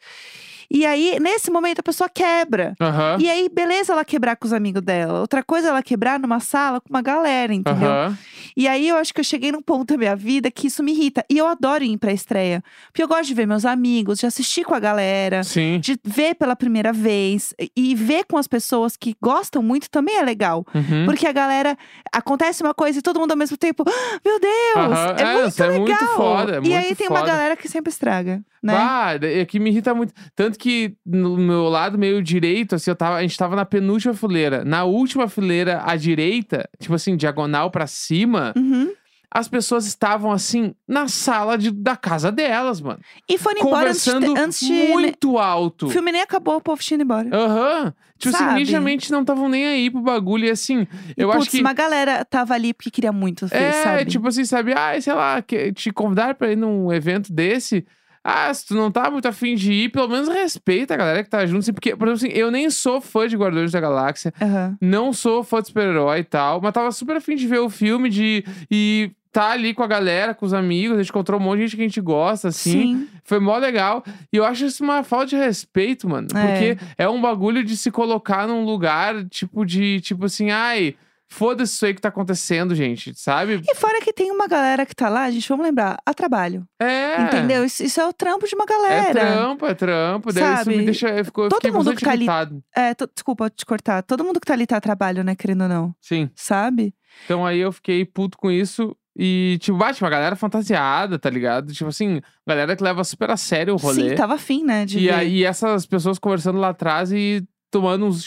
E 0.70 0.84
aí, 0.86 1.18
nesse 1.20 1.50
momento, 1.50 1.80
a 1.80 1.82
pessoa 1.82 2.08
quebra. 2.08 2.74
Aham. 2.80 3.16
E 3.20 3.28
aí, 3.30 3.48
beleza 3.48 3.92
ela 3.92 4.04
quebrar 4.04 4.36
com 4.36 4.46
os 4.46 4.52
amigos 4.52 4.82
dela. 4.82 5.20
Outra 5.20 5.42
coisa 5.42 5.68
é 5.68 5.70
ela 5.70 5.82
quebrar 5.82 6.18
numa 6.18 6.40
sala 6.40 6.80
com 6.80 6.88
uma 6.90 7.02
galera, 7.02 7.52
entendeu? 7.54 7.88
Aham. 7.90 8.18
E 8.56 8.66
aí, 8.66 8.88
eu 8.88 8.96
acho 8.96 9.12
que 9.12 9.20
eu 9.20 9.24
cheguei 9.24 9.52
num 9.52 9.60
ponto 9.62 9.92
da 9.94 9.98
minha 9.98 10.16
vida 10.16 10.50
que 10.50 10.66
isso 10.68 10.82
me 10.82 10.92
irrita. 10.92 11.24
E 11.30 11.36
eu 11.38 11.46
adoro 11.46 11.84
ir 11.84 11.98
pra 11.98 12.12
estreia. 12.12 12.62
Porque 12.88 13.02
eu 13.02 13.08
gosto 13.08 13.26
de 13.26 13.34
ver 13.34 13.46
meus 13.46 13.64
amigos, 13.64 14.18
de 14.18 14.26
assistir 14.26 14.64
com 14.64 14.74
a 14.74 14.80
galera. 14.80 15.44
Sim. 15.44 15.78
De 15.78 15.98
ver 16.04 16.34
pela 16.34 16.56
primeira 16.56 16.92
vez. 16.92 17.54
E 17.76 17.94
ver 17.94 18.24
com 18.24 18.36
as 18.38 18.46
pessoas 18.46 18.96
que 18.96 19.14
gostam 19.22 19.62
muito 19.62 19.90
também 19.90 20.16
é 20.16 20.22
legal. 20.22 20.64
Uhum. 20.74 21.04
Porque 21.06 21.26
a 21.26 21.32
galera. 21.32 21.76
Acontece 22.12 22.62
uma 22.62 22.72
coisa 22.74 22.98
e 22.98 23.02
todo 23.02 23.20
mundo 23.20 23.32
ao 23.32 23.36
mesmo 23.36 23.56
tempo. 23.56 23.84
"Ah, 23.86 24.20
Meu 24.24 24.40
Deus! 24.40 25.20
É, 25.20 25.22
É, 25.22 25.34
muito 25.34 25.48
isso 25.48 25.62
é 25.62 25.66
legal. 25.66 25.80
muito 25.86 26.06
foda, 26.16 26.56
é 26.56 26.60
e 26.68 26.74
aí 26.74 26.86
muito 26.86 26.96
tem 26.98 27.08
uma 27.08 27.18
foda. 27.20 27.30
galera 27.30 27.56
que 27.56 27.68
sempre 27.68 27.90
estraga, 27.90 28.40
né? 28.62 28.74
Ah, 28.76 29.18
é 29.20 29.44
que 29.44 29.58
me 29.60 29.70
irrita 29.70 29.94
muito. 29.94 30.12
Tanto 30.34 30.55
que 30.56 30.94
no 31.04 31.36
meu 31.36 31.64
lado 31.68 31.96
meio 31.98 32.22
direito, 32.22 32.74
assim, 32.74 32.90
eu 32.90 32.96
tava, 32.96 33.16
a 33.16 33.22
gente 33.22 33.36
tava 33.36 33.54
na 33.56 33.64
penúltima 33.64 34.14
fileira. 34.14 34.64
Na 34.64 34.84
última 34.84 35.28
fileira, 35.28 35.82
à 35.84 35.96
direita, 35.96 36.68
tipo 36.78 36.94
assim, 36.94 37.16
diagonal 37.16 37.70
pra 37.70 37.86
cima, 37.86 38.52
Uhum. 38.56 38.90
as 39.30 39.48
pessoas 39.48 39.86
estavam 39.86 40.32
assim, 40.32 40.74
na 40.88 41.08
sala 41.08 41.56
de, 41.58 41.70
da 41.70 41.94
casa 41.96 42.32
delas, 42.32 42.80
mano. 42.80 43.00
E 43.28 43.36
foram 43.38 43.60
embora 43.60 43.90
antes 43.90 44.04
de, 44.04 44.38
antes 44.38 44.60
de. 44.60 44.72
muito 44.72 45.38
alto. 45.38 45.86
O 45.86 45.90
filme 45.90 46.10
nem 46.12 46.22
acabou, 46.22 46.56
o 46.56 46.60
povo 46.60 46.80
tinha 46.82 46.96
ido 46.96 47.04
embora. 47.04 47.28
Aham. 47.32 47.94
Tipo 48.18 48.34
assim, 48.34 48.44
Sabe? 48.46 48.60
nitidamente 48.60 49.12
não 49.12 49.20
estavam 49.20 49.46
nem 49.46 49.66
aí 49.66 49.90
pro 49.90 50.00
bagulho. 50.00 50.46
E 50.46 50.50
assim, 50.50 50.86
E, 51.14 51.20
eu 51.22 51.28
putz, 51.28 51.42
acho 51.42 51.50
que. 51.50 51.60
uma 51.60 51.74
galera 51.74 52.24
tava 52.24 52.54
ali 52.54 52.72
porque 52.72 52.90
queria 52.90 53.12
muito 53.12 53.46
ver, 53.46 53.56
É, 53.62 53.72
sabe? 53.82 54.06
tipo 54.06 54.26
assim, 54.26 54.42
sabe? 54.46 54.72
Ah, 54.72 54.98
sei 54.98 55.12
lá, 55.12 55.42
que, 55.42 55.70
te 55.74 55.92
convidar 55.92 56.34
pra 56.34 56.50
ir 56.50 56.56
num 56.56 56.90
evento 56.90 57.30
desse. 57.30 57.84
Ah, 58.28 58.52
se 58.52 58.66
tu 58.66 58.74
não 58.74 58.90
tá 58.90 59.08
muito 59.08 59.28
afim 59.28 59.54
de 59.54 59.72
ir, 59.72 59.88
pelo 59.90 60.08
menos 60.08 60.28
respeita 60.28 60.94
a 60.94 60.96
galera 60.96 61.22
que 61.22 61.30
tá 61.30 61.46
junto. 61.46 61.60
assim, 61.60 61.72
Porque, 61.72 61.94
por 61.94 62.08
exemplo, 62.08 62.26
assim, 62.26 62.36
eu 62.36 62.50
nem 62.50 62.68
sou 62.70 63.00
fã 63.00 63.28
de 63.28 63.36
Guardiões 63.36 63.70
da 63.70 63.78
Galáxia. 63.80 64.34
Aham. 64.42 64.76
Não 64.80 65.12
sou 65.12 65.44
fã 65.44 65.60
de 65.60 65.68
super-herói 65.68 66.18
e 66.18 66.24
tal. 66.24 66.60
Mas 66.60 66.72
tava 66.72 66.90
super 66.90 67.16
afim 67.16 67.36
de 67.36 67.46
ver 67.46 67.60
o 67.60 67.70
filme 67.70 68.10
de, 68.10 68.44
e 68.68 69.12
tá 69.30 69.50
ali 69.50 69.72
com 69.72 69.82
a 69.82 69.86
galera, 69.86 70.34
com 70.34 70.44
os 70.44 70.52
amigos. 70.52 70.96
A 70.96 71.02
gente 71.02 71.10
encontrou 71.10 71.38
um 71.38 71.42
monte 71.44 71.58
de 71.58 71.62
gente 71.66 71.76
que 71.76 71.82
a 71.82 71.86
gente 71.86 72.00
gosta, 72.00 72.48
assim. 72.48 72.70
Sim. 72.70 73.08
Foi 73.22 73.38
mó 73.38 73.56
legal. 73.58 74.02
E 74.32 74.36
eu 74.36 74.44
acho 74.44 74.64
isso 74.64 74.82
uma 74.82 75.04
falta 75.04 75.26
de 75.26 75.36
respeito, 75.36 76.08
mano. 76.08 76.26
É. 76.34 76.46
Porque 76.46 76.84
é 76.98 77.08
um 77.08 77.20
bagulho 77.20 77.62
de 77.62 77.76
se 77.76 77.90
colocar 77.92 78.48
num 78.48 78.64
lugar, 78.64 79.24
tipo, 79.26 79.64
de, 79.64 80.00
tipo 80.00 80.24
assim, 80.24 80.50
ai. 80.50 80.96
Foda-se 81.28 81.74
isso 81.74 81.84
aí 81.86 81.92
que 81.94 82.00
tá 82.00 82.08
acontecendo, 82.08 82.74
gente, 82.74 83.12
sabe? 83.14 83.60
E 83.68 83.74
fora 83.74 84.00
que 84.00 84.12
tem 84.12 84.30
uma 84.30 84.46
galera 84.46 84.86
que 84.86 84.94
tá 84.94 85.08
lá, 85.08 85.28
gente, 85.30 85.48
vamos 85.48 85.66
lembrar, 85.66 85.98
a 86.06 86.14
trabalho. 86.14 86.64
É. 86.80 87.22
Entendeu? 87.22 87.64
Isso, 87.64 87.82
isso 87.82 88.00
é 88.00 88.06
o 88.06 88.12
trampo 88.12 88.46
de 88.46 88.54
uma 88.54 88.64
É 88.64 88.66
galera. 88.66 89.12
trampo, 89.12 89.66
é 89.66 89.74
trampo. 89.74 90.32
Daí 90.32 90.54
isso 90.60 90.68
me 90.70 90.84
deixa. 90.84 91.08
Eu, 91.08 91.24
fico, 91.24 91.42
eu 91.42 91.48
Todo 91.48 91.56
fiquei 91.62 91.70
mundo 91.72 91.94
que 91.94 92.04
tá 92.04 92.12
ali- 92.12 92.20
irritado. 92.24 92.62
É, 92.74 92.94
to- 92.94 93.10
desculpa 93.12 93.50
te 93.50 93.66
cortar. 93.66 94.02
Todo 94.02 94.24
mundo 94.24 94.38
que 94.40 94.46
tá 94.46 94.52
ali 94.54 94.66
tá 94.66 94.76
a 94.76 94.80
trabalho, 94.80 95.24
né, 95.24 95.34
querendo 95.34 95.62
ou 95.62 95.68
não. 95.68 95.94
Sim. 96.00 96.30
Sabe? 96.34 96.94
Então 97.24 97.44
aí 97.44 97.58
eu 97.58 97.72
fiquei 97.72 98.04
puto 98.04 98.38
com 98.38 98.50
isso. 98.50 98.96
E, 99.18 99.56
tipo, 99.62 99.78
bate 99.78 100.02
uma 100.04 100.10
galera 100.10 100.36
fantasiada, 100.36 101.18
tá 101.18 101.30
ligado? 101.30 101.72
Tipo 101.72 101.88
assim, 101.88 102.20
galera 102.46 102.76
que 102.76 102.82
leva 102.84 103.02
super 103.02 103.30
a 103.30 103.36
sério 103.36 103.72
o 103.74 103.78
rolê. 103.78 104.10
Sim, 104.10 104.14
tava 104.14 104.34
afim, 104.34 104.62
né? 104.62 104.84
E 104.88 105.06
ver 105.06 105.10
aí 105.14 105.42
essas 105.44 105.86
pessoas 105.86 106.18
conversando 106.18 106.58
lá 106.58 106.68
atrás 106.68 107.10
e 107.10 107.42
tomando 107.70 108.04
uns. 108.06 108.22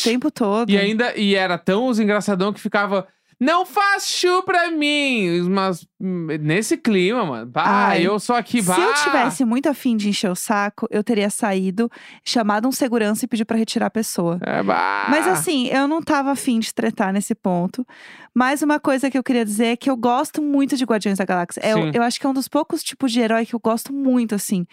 O 0.00 0.02
tempo 0.02 0.30
todo. 0.30 0.70
E 0.70 0.76
ainda, 0.76 1.16
e 1.16 1.34
era 1.34 1.56
tão 1.56 1.86
os 1.86 1.98
engraçadão 1.98 2.52
que 2.52 2.60
ficava. 2.60 3.06
Não 3.40 3.64
faz 3.64 4.06
chu 4.08 4.42
pra 4.42 4.70
mim! 4.70 5.42
Mas 5.48 5.86
nesse 6.00 6.76
clima, 6.76 7.24
mano. 7.24 7.46
Bah, 7.46 7.88
Ai, 7.90 8.06
eu 8.06 8.18
sou 8.18 8.34
aqui, 8.34 8.60
bah. 8.62 8.74
Se 8.74 8.80
eu 8.80 8.94
tivesse 8.94 9.44
muito 9.44 9.68
afim 9.68 9.96
de 9.96 10.08
encher 10.08 10.30
o 10.30 10.34
saco, 10.34 10.86
eu 10.90 11.02
teria 11.04 11.30
saído, 11.30 11.90
chamado 12.24 12.66
um 12.68 12.72
segurança 12.72 13.24
e 13.24 13.28
pedido 13.28 13.46
pra 13.46 13.56
retirar 13.56 13.86
a 13.86 13.90
pessoa. 13.90 14.38
É, 14.42 14.62
bah. 14.62 15.06
Mas 15.08 15.26
assim, 15.28 15.68
eu 15.68 15.86
não 15.86 16.02
tava 16.02 16.30
afim 16.32 16.58
de 16.58 16.72
tretar 16.74 17.12
nesse 17.12 17.34
ponto. 17.34 17.86
Mas 18.34 18.62
uma 18.62 18.78
coisa 18.78 19.10
que 19.10 19.18
eu 19.18 19.22
queria 19.22 19.44
dizer 19.44 19.66
é 19.66 19.76
que 19.76 19.90
eu 19.90 19.96
gosto 19.96 20.40
muito 20.40 20.76
de 20.76 20.84
Guardiões 20.84 21.18
da 21.18 21.24
Galáxia. 21.24 21.60
É, 21.64 21.72
Sim. 21.74 21.90
eu 21.92 22.02
acho 22.02 22.20
que 22.20 22.26
é 22.26 22.28
um 22.28 22.34
dos 22.34 22.46
poucos 22.46 22.84
tipos 22.84 23.10
de 23.10 23.20
herói 23.20 23.44
que 23.44 23.54
eu 23.54 23.58
gosto 23.60 23.92
muito, 23.92 24.34
assim. 24.34 24.64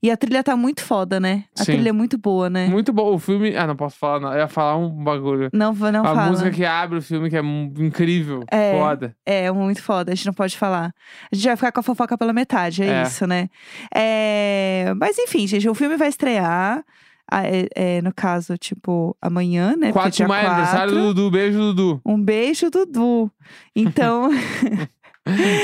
E 0.00 0.08
a 0.10 0.16
trilha 0.16 0.44
tá 0.44 0.56
muito 0.56 0.82
foda, 0.84 1.18
né? 1.18 1.44
A 1.58 1.64
Sim. 1.64 1.72
trilha 1.72 1.88
é 1.88 1.92
muito 1.92 2.16
boa, 2.16 2.48
né? 2.48 2.66
Muito 2.68 2.92
bom. 2.92 3.12
O 3.14 3.18
filme. 3.18 3.56
Ah, 3.56 3.66
não 3.66 3.74
posso 3.74 3.98
falar, 3.98 4.20
não. 4.20 4.32
Eu 4.32 4.38
ia 4.38 4.48
falar 4.48 4.76
um 4.76 4.88
bagulho. 4.90 5.48
Não, 5.52 5.72
vou- 5.72 5.90
não 5.90 6.02
a 6.02 6.14
fala. 6.14 6.30
música 6.30 6.50
que 6.52 6.64
abre 6.64 6.98
o 6.98 7.02
filme, 7.02 7.28
que 7.28 7.36
é 7.36 7.42
mu- 7.42 7.72
incrível. 8.08 8.44
É. 8.50 8.72
Foda. 8.78 9.16
É, 9.26 9.50
muito 9.52 9.82
foda, 9.82 10.12
a 10.12 10.14
gente 10.14 10.26
não 10.26 10.32
pode 10.34 10.56
falar. 10.56 10.92
A 11.30 11.34
gente 11.34 11.46
vai 11.46 11.56
ficar 11.56 11.72
com 11.72 11.80
a 11.80 11.82
fofoca 11.82 12.16
pela 12.16 12.32
metade, 12.32 12.82
é, 12.82 12.86
É. 12.86 13.02
isso, 13.02 13.26
né? 13.26 13.48
É, 13.94 14.92
Mas 14.96 15.18
enfim, 15.18 15.46
gente, 15.46 15.68
o 15.68 15.74
filme 15.74 15.96
vai 15.96 16.08
estrear. 16.08 16.82
é- 17.30 17.68
é, 17.98 18.00
no 18.02 18.12
caso, 18.14 18.56
tipo, 18.56 19.14
amanhã, 19.20 19.70
né? 19.76 19.88
Porque 19.88 19.92
Quatro 19.92 20.10
dia 20.12 20.24
de 20.24 20.28
maio, 20.30 20.48
aniversário 20.48 20.94
do 20.94 21.12
Dudu. 21.14 21.30
Beijo, 21.30 21.58
Dudu. 21.58 22.00
Um 22.06 22.22
beijo, 22.22 22.70
Dudu. 22.70 23.30
Então, 23.76 24.30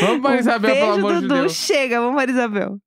Vamos, 0.02 0.20
Maria 0.20 0.36
um 0.36 0.40
Isabel, 0.40 0.70
beijo, 0.70 0.80
pelo 0.86 0.92
amor 0.98 1.12
Dudu. 1.14 1.22
de 1.22 1.40
Deus. 1.40 1.52
Chega, 1.54 2.00
vamos, 2.00 2.14
Maria 2.16 2.34
Isabel. 2.34 2.78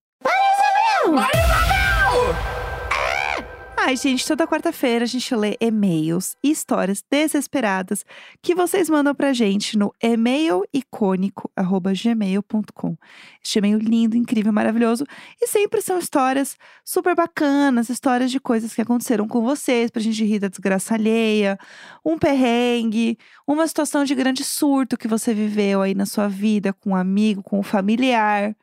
Ai, 3.87 3.95
gente, 3.95 4.27
toda 4.27 4.45
quarta-feira 4.45 5.05
a 5.05 5.07
gente 5.07 5.33
lê 5.33 5.55
e-mails 5.61 6.35
e 6.43 6.51
histórias 6.51 7.01
desesperadas 7.09 8.03
que 8.41 8.53
vocês 8.53 8.89
mandam 8.89 9.15
pra 9.15 9.31
gente 9.31 9.77
no 9.77 9.93
e-mailicônico.gmail.com. 10.03 12.97
Este 13.41 13.59
e-mail 13.59 13.79
lindo, 13.79 14.17
incrível, 14.17 14.51
maravilhoso. 14.51 15.05
E 15.41 15.47
sempre 15.47 15.81
são 15.81 15.97
histórias 15.97 16.57
super 16.83 17.15
bacanas, 17.15 17.87
histórias 17.87 18.29
de 18.29 18.41
coisas 18.41 18.75
que 18.75 18.81
aconteceram 18.81 19.25
com 19.25 19.41
vocês, 19.41 19.89
pra 19.89 20.01
gente 20.01 20.21
rir 20.21 20.39
da 20.39 20.49
desgraça 20.49 20.95
alheia, 20.95 21.57
um 22.03 22.19
perrengue, 22.19 23.17
uma 23.47 23.65
situação 23.65 24.03
de 24.03 24.13
grande 24.13 24.43
surto 24.43 24.97
que 24.97 25.07
você 25.07 25.33
viveu 25.33 25.81
aí 25.81 25.95
na 25.95 26.05
sua 26.05 26.27
vida, 26.27 26.73
com 26.73 26.89
um 26.89 26.95
amigo, 26.95 27.41
com 27.41 27.57
um 27.57 27.63
familiar. 27.63 28.53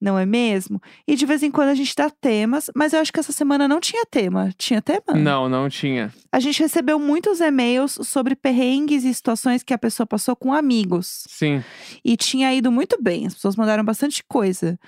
Não 0.00 0.16
é 0.18 0.24
mesmo? 0.24 0.80
E 1.06 1.16
de 1.16 1.26
vez 1.26 1.42
em 1.42 1.50
quando 1.50 1.70
a 1.70 1.74
gente 1.74 1.92
dá 1.96 2.08
temas, 2.08 2.70
mas 2.74 2.92
eu 2.92 3.00
acho 3.00 3.12
que 3.12 3.18
essa 3.18 3.32
semana 3.32 3.66
não 3.66 3.80
tinha 3.80 4.06
tema. 4.06 4.50
Tinha 4.56 4.80
tema? 4.80 5.02
Não, 5.16 5.48
não 5.48 5.68
tinha. 5.68 6.12
A 6.30 6.38
gente 6.38 6.62
recebeu 6.62 6.98
muitos 7.00 7.40
e-mails 7.40 7.98
sobre 8.04 8.36
perrengues 8.36 9.04
e 9.04 9.12
situações 9.12 9.62
que 9.64 9.74
a 9.74 9.78
pessoa 9.78 10.06
passou 10.06 10.36
com 10.36 10.52
amigos. 10.52 11.24
Sim. 11.28 11.64
E 12.04 12.16
tinha 12.16 12.54
ido 12.54 12.70
muito 12.70 12.96
bem. 13.02 13.26
As 13.26 13.34
pessoas 13.34 13.56
mandaram 13.56 13.84
bastante 13.84 14.22
coisa. 14.28 14.78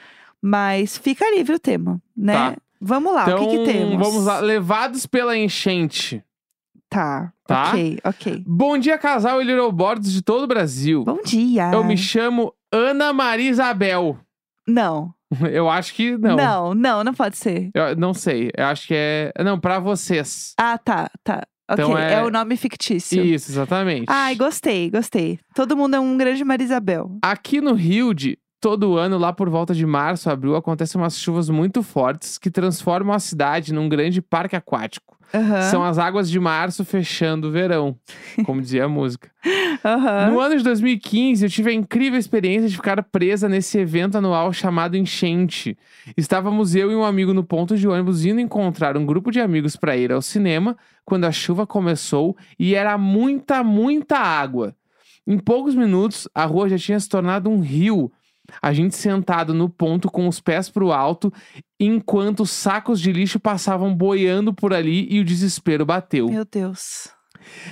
Mas 0.41 0.97
fica 0.97 1.29
livre 1.35 1.57
o 1.57 1.59
tema, 1.59 2.01
né? 2.17 2.33
Tá. 2.53 2.57
Vamos 2.81 3.13
lá, 3.13 3.25
então, 3.25 3.45
o 3.45 3.49
que, 3.51 3.59
que 3.59 3.65
temos? 3.73 3.99
vamos 3.99 4.25
lá. 4.25 4.41
Levados 4.41 5.05
pela 5.07 5.37
enchente. 5.37 6.25
Tá, 6.89 7.33
Tá? 7.47 7.69
ok, 7.71 7.99
ok. 8.05 8.45
Bom 8.47 8.79
dia, 8.79 8.97
casal 8.97 9.43
e 9.43 9.45
Little 9.45 9.71
Boards 9.71 10.11
de 10.13 10.23
todo 10.23 10.45
o 10.45 10.47
Brasil. 10.47 11.05
Bom 11.05 11.21
dia. 11.23 11.71
Eu 11.73 11.85
me 11.85 11.97
chamo 11.97 12.55
Ana 12.73 13.13
Maria 13.13 13.51
Isabel. 13.51 14.19
Não, 14.67 15.13
Eu 15.53 15.69
acho 15.71 15.95
que 15.95 16.17
não. 16.19 16.37
não, 16.37 16.75
não, 16.75 17.05
não 17.05 17.15
pode 17.15 17.37
ser. 17.37 17.71
Eu 17.75 17.95
não 17.97 18.13
sei. 18.13 18.51
Eu 18.57 18.67
acho 18.67 18.87
que 18.87 18.95
é. 18.97 19.33
Não, 19.45 19.59
pra 19.59 19.79
vocês. 19.79 20.55
Ah, 20.59 20.77
tá, 20.77 21.11
tá. 21.23 21.47
Ok, 21.71 21.85
Então 21.85 21.97
é... 21.97 22.15
é- 22.15 22.25
o 22.25 22.31
nome 22.31 22.57
fictício. 22.57 23.25
Isso, 23.25 23.51
exatamente. 23.53 24.07
Ai, 24.09 24.35
gostei, 24.35 24.91
gostei. 24.91 25.39
Todo 25.55 25.77
mundo 25.77 25.95
é 25.95 26.01
um 26.01 26.17
grande 26.17 26.43
Marisabel. 26.45 27.19
Aqui 27.23 27.61
no 27.61 27.75
Rio 27.75 28.13
de 28.13 28.37
todo 28.61 28.97
ano, 28.97 29.17
lá 29.19 29.33
por 29.33 29.49
volta 29.49 29.73
de 29.73 29.87
março, 29.87 30.29
abril, 30.29 30.57
acontecem 30.57 31.01
umas 31.01 31.17
chuvas 31.17 31.49
muito 31.49 31.83
fortes 31.83 32.37
que 32.37 32.51
transformam 32.51 33.15
a 33.15 33.21
cidade 33.21 33.73
num 33.73 33.89
grande 33.89 34.21
parque 34.21 34.57
aquático. 34.57 35.17
Aham. 35.33 35.63
São 35.63 35.85
as 35.85 35.97
águas 35.97 36.29
de 36.29 36.41
março 36.41 36.85
fechando 36.85 37.49
o 37.49 37.51
verão, 37.53 37.97
como 38.45 38.61
dizia 38.61 38.85
a 38.87 38.89
música. 38.89 39.31
Aham. 39.85 40.31
No 40.31 40.41
ano 40.41 40.57
de 40.57 40.65
2015, 40.65 41.45
eu 41.45 41.51
tive 41.51 41.71
a 41.71 41.75
incrível 41.75 42.19
experiência 42.19 42.69
de 42.69 42.77
ficar 42.77 43.03
presa 43.03 43.49
nesse 43.49 43.79
evento 43.79 44.19
anual 44.19 44.53
chamado 44.53 44.97
Enchente. 44.97 45.77
Estávamos 46.17 46.75
eu 46.75 46.91
e 46.91 46.95
um 46.95 47.05
amigo 47.05 47.33
no 47.33 47.43
ponto 47.43 47.77
de 47.77 47.89
ônibus 47.89 48.25
indo 48.25 48.41
encontrar 48.41 48.97
um 48.97 49.07
grupo 49.07 49.31
de 49.31 49.41
amigos 49.41 49.77
para 49.77 49.97
ir 49.97 50.13
ao 50.13 50.21
cinema 50.21 50.77
quando 51.05 51.25
a 51.25 51.33
chuva 51.33 51.67
começou 51.67 52.37
e 52.59 52.75
era 52.75 52.97
muita, 52.99 53.65
muita 53.65 54.19
água. 54.19 54.75
Em 55.27 55.39
poucos 55.39 55.75
minutos, 55.75 56.29
a 56.35 56.45
rua 56.45 56.69
já 56.69 56.79
tinha 56.79 56.99
se 56.99 57.09
tornado 57.09 57.49
um 57.49 57.61
rio. 57.61 58.11
A 58.61 58.73
gente 58.73 58.97
sentado 58.97 59.55
no 59.55 59.69
ponto 59.69 60.11
com 60.11 60.27
os 60.27 60.41
pés 60.41 60.69
pro 60.69 60.91
alto, 60.91 61.33
enquanto 61.79 62.45
sacos 62.45 63.01
de 63.01 63.13
lixo 63.13 63.39
passavam 63.39 63.95
boiando 63.95 64.53
por 64.53 64.75
ali 64.75 65.07
e 65.09 65.21
o 65.21 65.25
desespero 65.25 65.87
bateu. 65.87 66.29
Meu 66.29 66.45
Deus. 66.45 67.09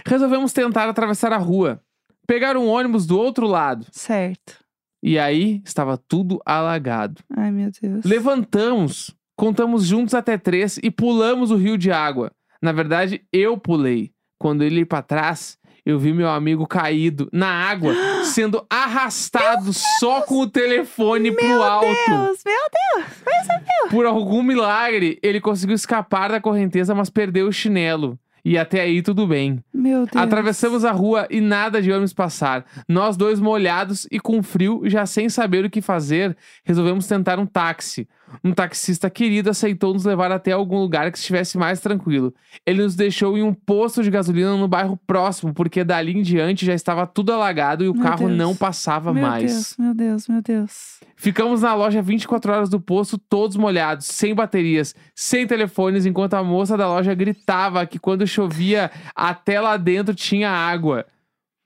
Resolvemos 0.07 0.53
tentar 0.53 0.89
atravessar 0.89 1.33
a 1.33 1.37
rua, 1.37 1.83
pegar 2.29 2.59
um 2.59 2.69
ônibus 2.69 3.07
do 3.07 3.19
outro 3.19 3.47
lado. 3.47 3.87
Certo. 3.91 4.63
E 5.03 5.19
aí 5.19 5.63
estava 5.65 5.97
tudo 5.97 6.41
alagado. 6.45 7.23
Ai, 7.35 7.51
meu 7.51 7.71
Deus. 7.81 8.05
Levantamos, 8.05 9.17
contamos 9.37 9.87
juntos 9.87 10.15
até 10.15 10.37
três 10.37 10.79
e 10.83 10.91
pulamos 10.91 11.51
o 11.51 11.57
rio 11.57 11.79
de 11.79 11.91
água. 11.91 12.31
Na 12.61 12.71
verdade, 12.71 13.23
eu 13.33 13.57
pulei. 13.57 14.13
Quando 14.39 14.63
ele 14.63 14.81
ia 14.81 14.87
para 14.87 15.03
trás, 15.03 15.57
eu 15.87 15.99
vi 15.99 16.13
meu 16.13 16.29
amigo 16.29 16.67
caído 16.67 17.29
na 17.33 17.49
água, 17.49 17.95
sendo 18.27 18.65
arrastado 18.69 19.73
só 19.99 20.21
com 20.21 20.41
o 20.41 20.51
telefone 20.51 21.33
pro 21.33 21.63
alto. 21.63 21.87
Deus, 21.87 22.43
meu 22.45 23.05
Deus. 23.05 23.91
Por 23.91 24.05
algum 24.05 24.43
milagre, 24.43 25.19
ele 25.23 25.41
conseguiu 25.41 25.75
escapar 25.75 26.31
da 26.31 26.41
correnteza, 26.41 26.95
mas 26.95 27.09
perdeu 27.09 27.49
o 27.49 27.53
chinelo. 27.53 28.19
E 28.49 28.57
até 28.57 28.81
aí 28.81 29.03
tudo 29.03 29.27
bem. 29.27 29.63
Meu 29.75 30.07
Deus. 30.07 30.17
Atravessamos 30.17 30.83
a 30.83 30.91
rua 30.91 31.27
e 31.29 31.39
nada 31.39 31.83
de 31.83 31.93
ônibus 31.93 32.15
passar. 32.15 32.65
Nós 32.89 33.15
dois 33.15 33.39
molhados 33.39 34.09
e 34.11 34.19
com 34.19 34.43
frio, 34.43 34.83
já 34.87 35.05
sem 35.05 35.29
saber 35.29 35.67
o 35.67 35.71
que 35.71 35.83
fazer, 35.83 36.35
resolvemos 36.65 37.07
tentar 37.07 37.39
um 37.39 37.45
táxi. 37.45 38.09
Um 38.45 38.53
taxista 38.53 39.09
querido 39.11 39.51
aceitou 39.51 39.93
nos 39.93 40.05
levar 40.05 40.31
até 40.31 40.53
algum 40.53 40.79
lugar 40.79 41.11
que 41.11 41.19
estivesse 41.19 41.59
mais 41.59 41.81
tranquilo. 41.81 42.35
Ele 42.67 42.83
nos 42.83 42.95
deixou 42.95 43.37
em 43.37 43.43
um 43.43 43.53
posto 43.53 44.03
de 44.03 44.11
gasolina 44.11 44.57
no 44.57 44.69
bairro 44.69 44.97
próximo, 45.07 45.53
porque 45.53 45.83
dali 45.83 46.13
em 46.13 46.23
diante 46.23 46.65
já 46.65 46.75
estava 46.75 47.07
tudo 47.07 47.33
alagado 47.33 47.85
e 47.85 47.89
o 47.89 47.95
Meu 47.95 48.03
carro 48.03 48.27
Deus. 48.27 48.39
não 48.39 48.55
passava 48.55 49.13
meu 49.13 49.23
mais. 49.23 49.53
Deus, 49.53 49.75
meu 49.79 49.95
Deus, 49.95 50.29
meu 50.29 50.43
Deus. 50.43 51.01
Ficamos 51.17 51.63
na 51.63 51.75
loja 51.75 52.01
24 52.01 52.53
horas 52.53 52.69
do 52.69 52.81
posto, 52.81 53.19
todos 53.19 53.57
molhados, 53.57 54.07
sem 54.07 54.35
baterias, 54.35 54.95
sem 55.15 55.47
telefones, 55.47 56.07
enquanto 56.07 56.35
a 56.35 56.45
moça 56.45 56.77
da 56.77 56.87
loja 56.87 57.15
gritava 57.15 57.85
que 57.87 57.99
quando 57.99 58.27
chovia, 58.27 58.91
até 59.15 59.61
lá 59.61 59.77
dentro 59.77 60.15
tinha 60.15 60.51
água. 60.51 61.05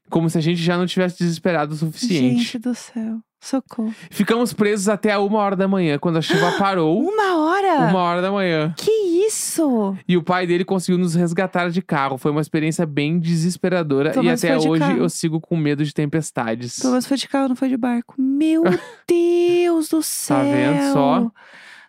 Como 0.08 0.28
se 0.28 0.36
a 0.38 0.40
gente 0.40 0.62
já 0.62 0.76
não 0.76 0.86
tivesse 0.86 1.18
desesperado 1.18 1.74
o 1.74 1.76
suficiente. 1.76 2.38
Gente 2.42 2.58
do 2.58 2.74
céu. 2.74 3.18
Socorro. 3.42 3.92
Ficamos 4.08 4.52
presos 4.52 4.88
até 4.88 5.10
a 5.10 5.18
uma 5.18 5.40
hora 5.40 5.56
da 5.56 5.66
manhã, 5.66 5.98
quando 5.98 6.16
a 6.16 6.22
chuva 6.22 6.52
parou. 6.56 7.02
Uma 7.02 7.38
hora? 7.38 7.90
Uma 7.90 7.98
hora 7.98 8.22
da 8.22 8.30
manhã. 8.30 8.72
Que 8.78 8.90
isso? 9.26 9.96
E 10.06 10.16
o 10.16 10.22
pai 10.22 10.46
dele 10.46 10.64
conseguiu 10.64 10.96
nos 10.96 11.16
resgatar 11.16 11.68
de 11.68 11.82
carro. 11.82 12.16
Foi 12.16 12.30
uma 12.30 12.40
experiência 12.40 12.86
bem 12.86 13.18
desesperadora. 13.18 14.12
Pelo 14.12 14.26
e 14.26 14.30
até 14.30 14.56
hoje 14.56 14.78
carro. 14.78 14.98
eu 14.98 15.08
sigo 15.08 15.40
com 15.40 15.56
medo 15.56 15.84
de 15.84 15.92
tempestades. 15.92 16.78
Pelo 16.78 16.92
menos 16.92 17.04
foi 17.04 17.16
de 17.16 17.26
carro, 17.26 17.48
não 17.48 17.56
foi 17.56 17.68
de 17.68 17.76
barco. 17.76 18.14
Meu 18.16 18.62
Deus 19.08 19.88
do 19.88 20.04
céu. 20.04 20.36
Tá 20.36 20.42
vendo 20.44 20.92
só? 20.92 21.30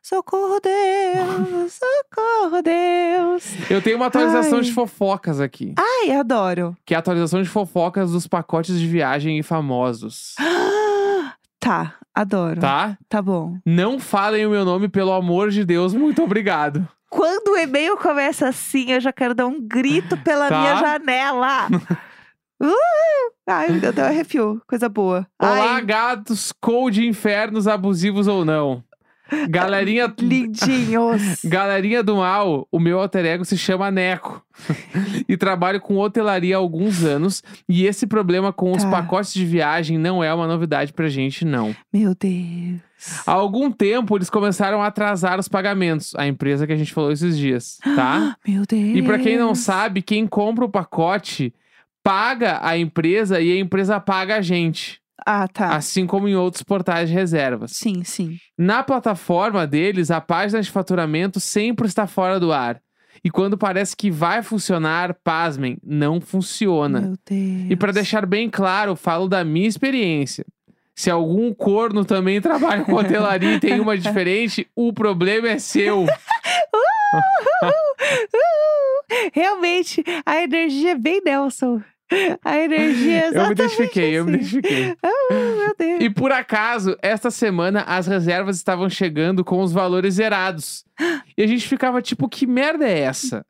Socorro, 0.01 0.59
Deus. 0.59 1.79
Socorro, 1.79 2.61
Deus. 2.63 3.43
Eu 3.69 3.79
tenho 3.79 3.97
uma 3.97 4.07
atualização 4.07 4.57
Ai. 4.57 4.63
de 4.63 4.73
fofocas 4.73 5.39
aqui. 5.39 5.75
Ai, 5.77 6.11
adoro. 6.11 6.75
Que 6.83 6.95
é 6.95 6.97
a 6.97 6.99
atualização 6.99 7.43
de 7.43 7.47
fofocas 7.47 8.11
dos 8.11 8.25
pacotes 8.27 8.79
de 8.79 8.87
viagem 8.87 9.37
e 9.37 9.43
famosos. 9.43 10.33
Tá, 11.63 11.95
adoro. 12.13 12.59
Tá? 12.59 12.97
Tá 13.07 13.21
bom. 13.21 13.57
Não 13.65 13.99
falem 13.99 14.45
o 14.45 14.49
meu 14.49 14.65
nome, 14.65 14.89
pelo 14.89 15.13
amor 15.13 15.49
de 15.49 15.63
Deus. 15.63 15.93
Muito 15.93 16.21
obrigado. 16.23 16.87
Quando 17.09 17.49
o 17.53 17.57
e-mail 17.57 17.95
começa 17.97 18.47
assim, 18.47 18.91
eu 18.91 18.99
já 18.99 19.13
quero 19.13 19.33
dar 19.35 19.45
um 19.45 19.61
grito 19.61 20.17
pela 20.17 20.49
Tá. 20.49 20.59
minha 20.59 20.75
janela. 20.77 21.67
Ai, 23.47 23.69
me 23.71 23.79
deu 23.79 23.89
até 23.89 24.03
um 24.03 24.07
arrepio. 24.07 24.61
Coisa 24.67 24.87
boa. 24.89 25.27
Olá, 25.41 25.75
Ai, 25.75 25.85
gatos, 25.85 26.51
cold 26.61 27.05
infernos 27.05 27.67
abusivos 27.67 28.27
ou 28.27 28.45
não. 28.45 28.83
Galerinha. 29.49 30.13
lindinhos. 30.19 31.39
Galerinha 31.43 32.03
do 32.03 32.17
mal, 32.17 32.67
o 32.71 32.79
meu 32.79 32.99
alter 32.99 33.25
ego 33.25 33.45
se 33.45 33.57
chama 33.57 33.89
Neco. 33.91 34.43
e 35.27 35.35
trabalho 35.35 35.81
com 35.81 35.97
hotelaria 35.97 36.55
há 36.55 36.59
alguns 36.59 37.03
anos. 37.03 37.41
E 37.67 37.85
esse 37.85 38.05
problema 38.05 38.53
com 38.53 38.71
os 38.71 38.83
Tá. 38.83 38.89
pacotes 38.91 39.33
de 39.33 39.45
viagem 39.45 39.97
não 39.97 40.23
é 40.23 40.33
uma 40.33 40.47
novidade 40.47 40.93
pra 40.93 41.09
gente, 41.09 41.43
não. 41.45 41.75
Meu 41.91 42.13
Deus. 42.15 42.79
Há 43.25 43.31
algum 43.31 43.69
tempo 43.71 44.15
eles 44.17 44.29
começaram 44.29 44.81
a 44.81 44.87
atrasar 44.87 45.39
os 45.39 45.47
pagamentos. 45.47 46.13
A 46.15 46.25
empresa 46.27 46.65
que 46.65 46.73
a 46.73 46.77
gente 46.77 46.93
falou 46.93 47.11
esses 47.11 47.37
dias, 47.37 47.77
tá? 47.95 48.35
Meu 48.47 48.63
Deus. 48.65 48.95
E 48.97 49.01
pra 49.01 49.19
quem 49.19 49.37
não 49.37 49.53
sabe, 49.55 50.01
quem 50.01 50.25
compra 50.27 50.63
o 50.65 50.69
pacote 50.69 51.53
paga 52.03 52.59
a 52.61 52.77
empresa 52.77 53.41
e 53.41 53.51
a 53.51 53.59
empresa 53.59 53.99
paga 53.99 54.35
a 54.35 54.41
gente. 54.41 55.01
Ah, 55.25 55.47
tá. 55.47 55.75
Assim 55.75 56.05
como 56.05 56.27
em 56.27 56.35
outros 56.35 56.63
portais 56.63 57.09
de 57.09 57.15
reservas. 57.15 57.71
Sim, 57.71 58.03
sim. 58.03 58.37
Na 58.57 58.83
plataforma 58.83 59.65
deles, 59.65 60.11
a 60.11 60.19
página 60.19 60.61
de 60.61 60.69
faturamento 60.69 61.39
sempre 61.39 61.87
está 61.87 62.07
fora 62.07 62.39
do 62.39 62.51
ar. 62.51 62.81
E 63.23 63.29
quando 63.29 63.57
parece 63.57 63.95
que 63.95 64.11
vai 64.11 64.43
funcionar, 64.43 65.15
pasmem, 65.23 65.77
não 65.83 66.19
funciona. 66.19 67.01
Meu 67.01 67.17
Deus. 67.25 67.71
E 67.71 67.75
para 67.75 67.93
deixar 67.93 68.25
bem 68.25 68.49
claro, 68.49 68.95
falo 68.95 69.27
da 69.27 69.43
minha 69.43 69.67
experiência. 69.67 70.45
Se 70.95 71.09
algum 71.09 71.53
corno 71.53 72.03
também 72.03 72.39
trabalha 72.41 72.83
com 72.83 72.93
hotelaria 72.93 73.55
e 73.55 73.59
tem 73.59 73.79
uma 73.79 73.97
diferente, 73.97 74.67
o 74.75 74.91
problema 74.91 75.49
é 75.49 75.59
seu. 75.59 76.05
Uh, 77.63 79.29
realmente, 79.31 80.03
a 80.25 80.41
energia 80.41 80.91
é 80.91 80.95
bem 80.95 81.21
Nelson. 81.23 81.81
A 82.43 82.57
energia 82.57 83.13
é 83.13 83.27
Eu 83.27 83.31
me 83.31 83.35
exatamente 83.35 83.61
identifiquei, 83.61 84.17
eu 84.17 84.25
me 84.25 84.35
assim. 84.35 84.57
identifiquei. 84.57 84.95
Ah, 85.03 85.33
meu 85.33 85.75
Deus. 85.77 86.03
E 86.03 86.09
por 86.09 86.31
acaso, 86.31 86.97
esta 87.01 87.31
semana 87.31 87.81
as 87.81 88.07
reservas 88.07 88.57
estavam 88.57 88.89
chegando 88.89 89.43
com 89.43 89.61
os 89.61 89.71
valores 89.71 90.15
zerados. 90.15 90.85
E 91.37 91.41
a 91.43 91.47
gente 91.47 91.67
ficava 91.67 92.01
tipo, 92.01 92.27
que 92.29 92.45
merda 92.45 92.85
é 92.87 92.99
essa? 92.99 93.45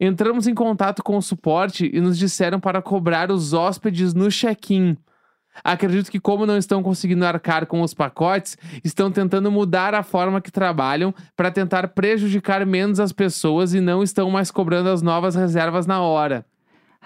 Entramos 0.00 0.46
em 0.46 0.54
contato 0.54 1.02
com 1.02 1.16
o 1.16 1.22
suporte 1.22 1.90
e 1.92 2.00
nos 2.00 2.18
disseram 2.18 2.60
para 2.60 2.80
cobrar 2.80 3.30
os 3.30 3.52
hóspedes 3.52 4.14
no 4.14 4.30
check-in. 4.30 4.96
Acredito 5.64 6.10
que, 6.10 6.20
como 6.20 6.46
não 6.46 6.56
estão 6.56 6.82
conseguindo 6.82 7.26
arcar 7.26 7.66
com 7.66 7.82
os 7.82 7.92
pacotes, 7.92 8.56
estão 8.84 9.10
tentando 9.10 9.50
mudar 9.50 9.94
a 9.94 10.04
forma 10.04 10.40
que 10.40 10.52
trabalham 10.52 11.12
para 11.36 11.50
tentar 11.50 11.88
prejudicar 11.88 12.64
menos 12.64 13.00
as 13.00 13.12
pessoas 13.12 13.74
e 13.74 13.80
não 13.80 14.02
estão 14.02 14.30
mais 14.30 14.50
cobrando 14.50 14.88
as 14.88 15.02
novas 15.02 15.34
reservas 15.34 15.84
na 15.86 16.00
hora. 16.00 16.46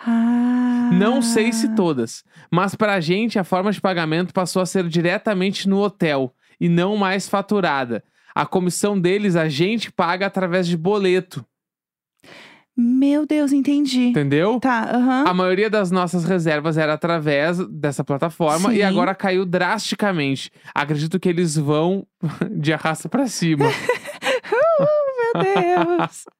Ah. 0.06 0.90
Não 0.92 1.22
sei 1.22 1.52
se 1.52 1.74
todas, 1.74 2.22
mas 2.50 2.74
pra 2.74 3.00
gente 3.00 3.38
a 3.38 3.44
forma 3.44 3.72
de 3.72 3.80
pagamento 3.80 4.32
passou 4.34 4.60
a 4.62 4.66
ser 4.66 4.86
diretamente 4.88 5.68
no 5.68 5.78
hotel 5.80 6.34
e 6.60 6.68
não 6.68 6.96
mais 6.96 7.28
faturada. 7.28 8.02
A 8.34 8.44
comissão 8.46 8.98
deles 9.00 9.36
a 9.36 9.48
gente 9.48 9.90
paga 9.92 10.26
através 10.26 10.66
de 10.66 10.76
boleto, 10.76 11.44
Meu 12.76 13.26
Deus, 13.26 13.52
entendi. 13.52 14.06
entendeu? 14.08 14.58
Tá, 14.58 14.84
aham. 14.90 15.24
A 15.28 15.34
maioria 15.34 15.68
das 15.68 15.90
nossas 15.90 16.24
reservas 16.24 16.78
era 16.78 16.94
através 16.94 17.58
dessa 17.68 18.02
plataforma 18.02 18.72
e 18.72 18.78
Sim. 18.78 18.82
agora 18.82 19.14
caiu 19.14 19.44
drasticamente. 19.44 20.50
Acredito 20.74 21.20
que 21.20 21.28
eles 21.28 21.56
vão 21.56 22.06
de 22.58 22.72
arrasta 22.72 23.08
pra 23.08 23.26
cima. 23.26 23.66
Meu 25.34 25.44
Deus. 25.44 26.24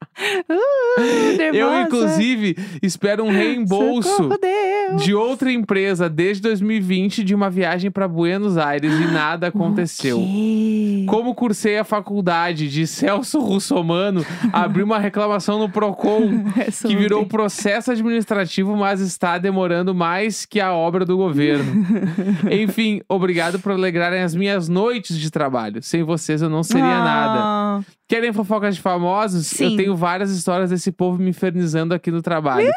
Uh. 0.47 1.41
Eu, 1.55 1.81
inclusive, 1.81 2.55
espero 2.83 3.25
um 3.25 3.31
reembolso 3.33 4.11
Socorro, 4.11 4.39
Deus. 4.39 4.82
De 4.97 5.15
outra 5.15 5.51
empresa 5.53 6.09
desde 6.09 6.43
2020 6.43 7.25
de 7.25 7.35
uma 7.35 7.51
viagem 7.51 7.91
pra 7.91 8.07
Buenos 8.09 8.57
Aires 8.57 8.93
e 8.93 9.13
nada 9.13 9.49
aconteceu. 9.49 10.19
Como 11.07 11.35
cursei 11.35 11.79
a 11.79 11.85
faculdade 11.85 12.69
de 12.69 12.87
Celso 12.87 13.41
Russomano, 13.41 14.25
abri 14.53 14.83
uma 14.83 14.99
reclamação 14.99 15.59
no 15.59 15.69
Procon 15.69 16.43
É 16.57 16.71
que 16.71 16.97
virou 16.97 17.27
processo 17.27 17.91
administrativo, 17.91 18.77
mas 18.77 19.01
está 19.01 19.39
demorando 19.39 19.95
mais 19.95 20.45
que 20.45 20.61
a 20.61 20.73
obra 20.73 21.05
do 21.05 21.17
governo. 21.17 21.85
Enfim, 22.51 23.01
obrigado 23.09 23.59
por 23.59 23.73
alegrarem 23.73 24.23
as 24.23 24.35
minhas 24.35 24.69
noites 24.69 25.19
de 25.19 25.31
trabalho. 25.31 25.83
Sem 25.83 26.03
vocês 26.03 26.43
eu 26.43 26.51
não 26.51 26.63
seria 26.63 26.83
nada. 26.83 27.41
Ah, 27.43 27.81
Querem 28.09 28.33
fofocas 28.33 28.77
de 28.77 28.83
famosos? 28.83 29.47
Sim. 29.47 29.71
Eu 29.71 29.77
tenho 29.77 29.97
várias 29.97 30.31
histórias 30.31 30.71
desse 30.71 30.93
povo 30.93 31.19
me 31.19 31.31
infernizando 31.31 31.95
aqui 31.95 32.11
no 32.11 32.21
trabalho. 32.21 32.71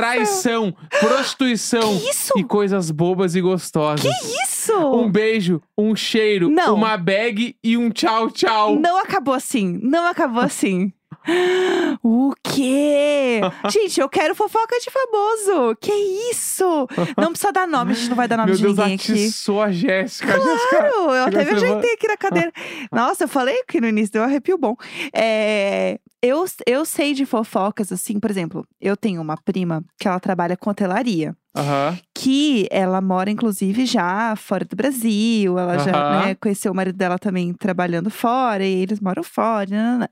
Traição, 0.00 0.74
prostituição 1.00 1.98
Que 1.98 2.10
isso? 2.10 2.32
e 2.36 2.44
coisas 2.44 2.90
bobas 2.90 3.34
e 3.34 3.40
gostosas. 3.40 4.04
Isso? 4.04 4.76
Um 4.76 5.10
beijo, 5.10 5.60
um 5.76 5.96
cheiro, 5.96 6.50
Não. 6.50 6.74
uma 6.74 6.96
bag 6.96 7.56
e 7.64 7.76
um 7.78 7.88
tchau, 7.90 8.30
tchau. 8.30 8.76
Não 8.78 8.98
acabou 8.98 9.32
assim. 9.32 9.78
Não 9.82 10.06
acabou 10.06 10.42
assim. 10.42 10.92
O 12.02 12.32
quê? 12.42 13.40
Gente, 13.70 14.00
eu 14.00 14.08
quero 14.08 14.34
fofoca 14.34 14.78
de 14.78 14.90
famoso. 14.90 15.76
Que 15.80 15.92
isso? 16.30 16.86
Não 17.16 17.30
precisa 17.30 17.52
dar 17.52 17.66
nome, 17.66 17.92
a 17.92 17.94
gente 17.94 18.08
não 18.08 18.16
vai 18.16 18.28
dar 18.28 18.36
nome 18.36 18.50
Meu 18.50 18.56
de 18.56 18.62
Deus, 18.62 18.76
ninguém 18.76 18.94
aqui. 18.94 19.12
atiçou 19.12 19.62
a 19.62 19.70
Jéssica. 19.72 20.34
A 20.34 20.38
Jéssica- 20.38 20.76
Claro, 20.78 20.94
eu 21.14 21.24
até 21.24 21.44
me 21.44 21.50
ajeitei 21.52 21.92
aqui 21.94 22.06
na 22.08 22.16
cadeira. 22.16 22.52
Nossa, 22.92 23.24
eu 23.24 23.28
falei 23.28 23.62
que 23.68 23.80
no 23.80 23.88
início 23.88 24.12
deu 24.12 24.22
um 24.22 24.26
arrepio 24.26 24.58
bom. 24.58 24.76
É, 25.14 25.98
eu, 26.22 26.44
eu 26.66 26.84
sei 26.84 27.12
de 27.14 27.24
fofocas, 27.26 27.90
assim, 27.92 28.20
por 28.20 28.30
exemplo, 28.30 28.66
eu 28.80 28.96
tenho 28.96 29.20
uma 29.20 29.36
prima 29.36 29.82
que 29.98 30.06
ela 30.08 30.20
trabalha 30.20 30.56
com 30.56 30.70
hotelaria. 30.70 31.34
Aham. 31.56 31.98
Que 32.26 32.66
ela 32.72 33.00
mora, 33.00 33.30
inclusive, 33.30 33.86
já 33.86 34.34
fora 34.34 34.64
do 34.64 34.74
Brasil. 34.74 35.56
Ela 35.56 35.78
já 35.78 35.92
né, 36.26 36.34
conheceu 36.34 36.72
o 36.72 36.74
marido 36.74 36.96
dela 36.96 37.20
também 37.20 37.52
trabalhando 37.54 38.10
fora, 38.10 38.64
e 38.64 38.82
eles 38.82 38.98
moram 38.98 39.22
fora. 39.22 39.70
nanana. 39.70 40.10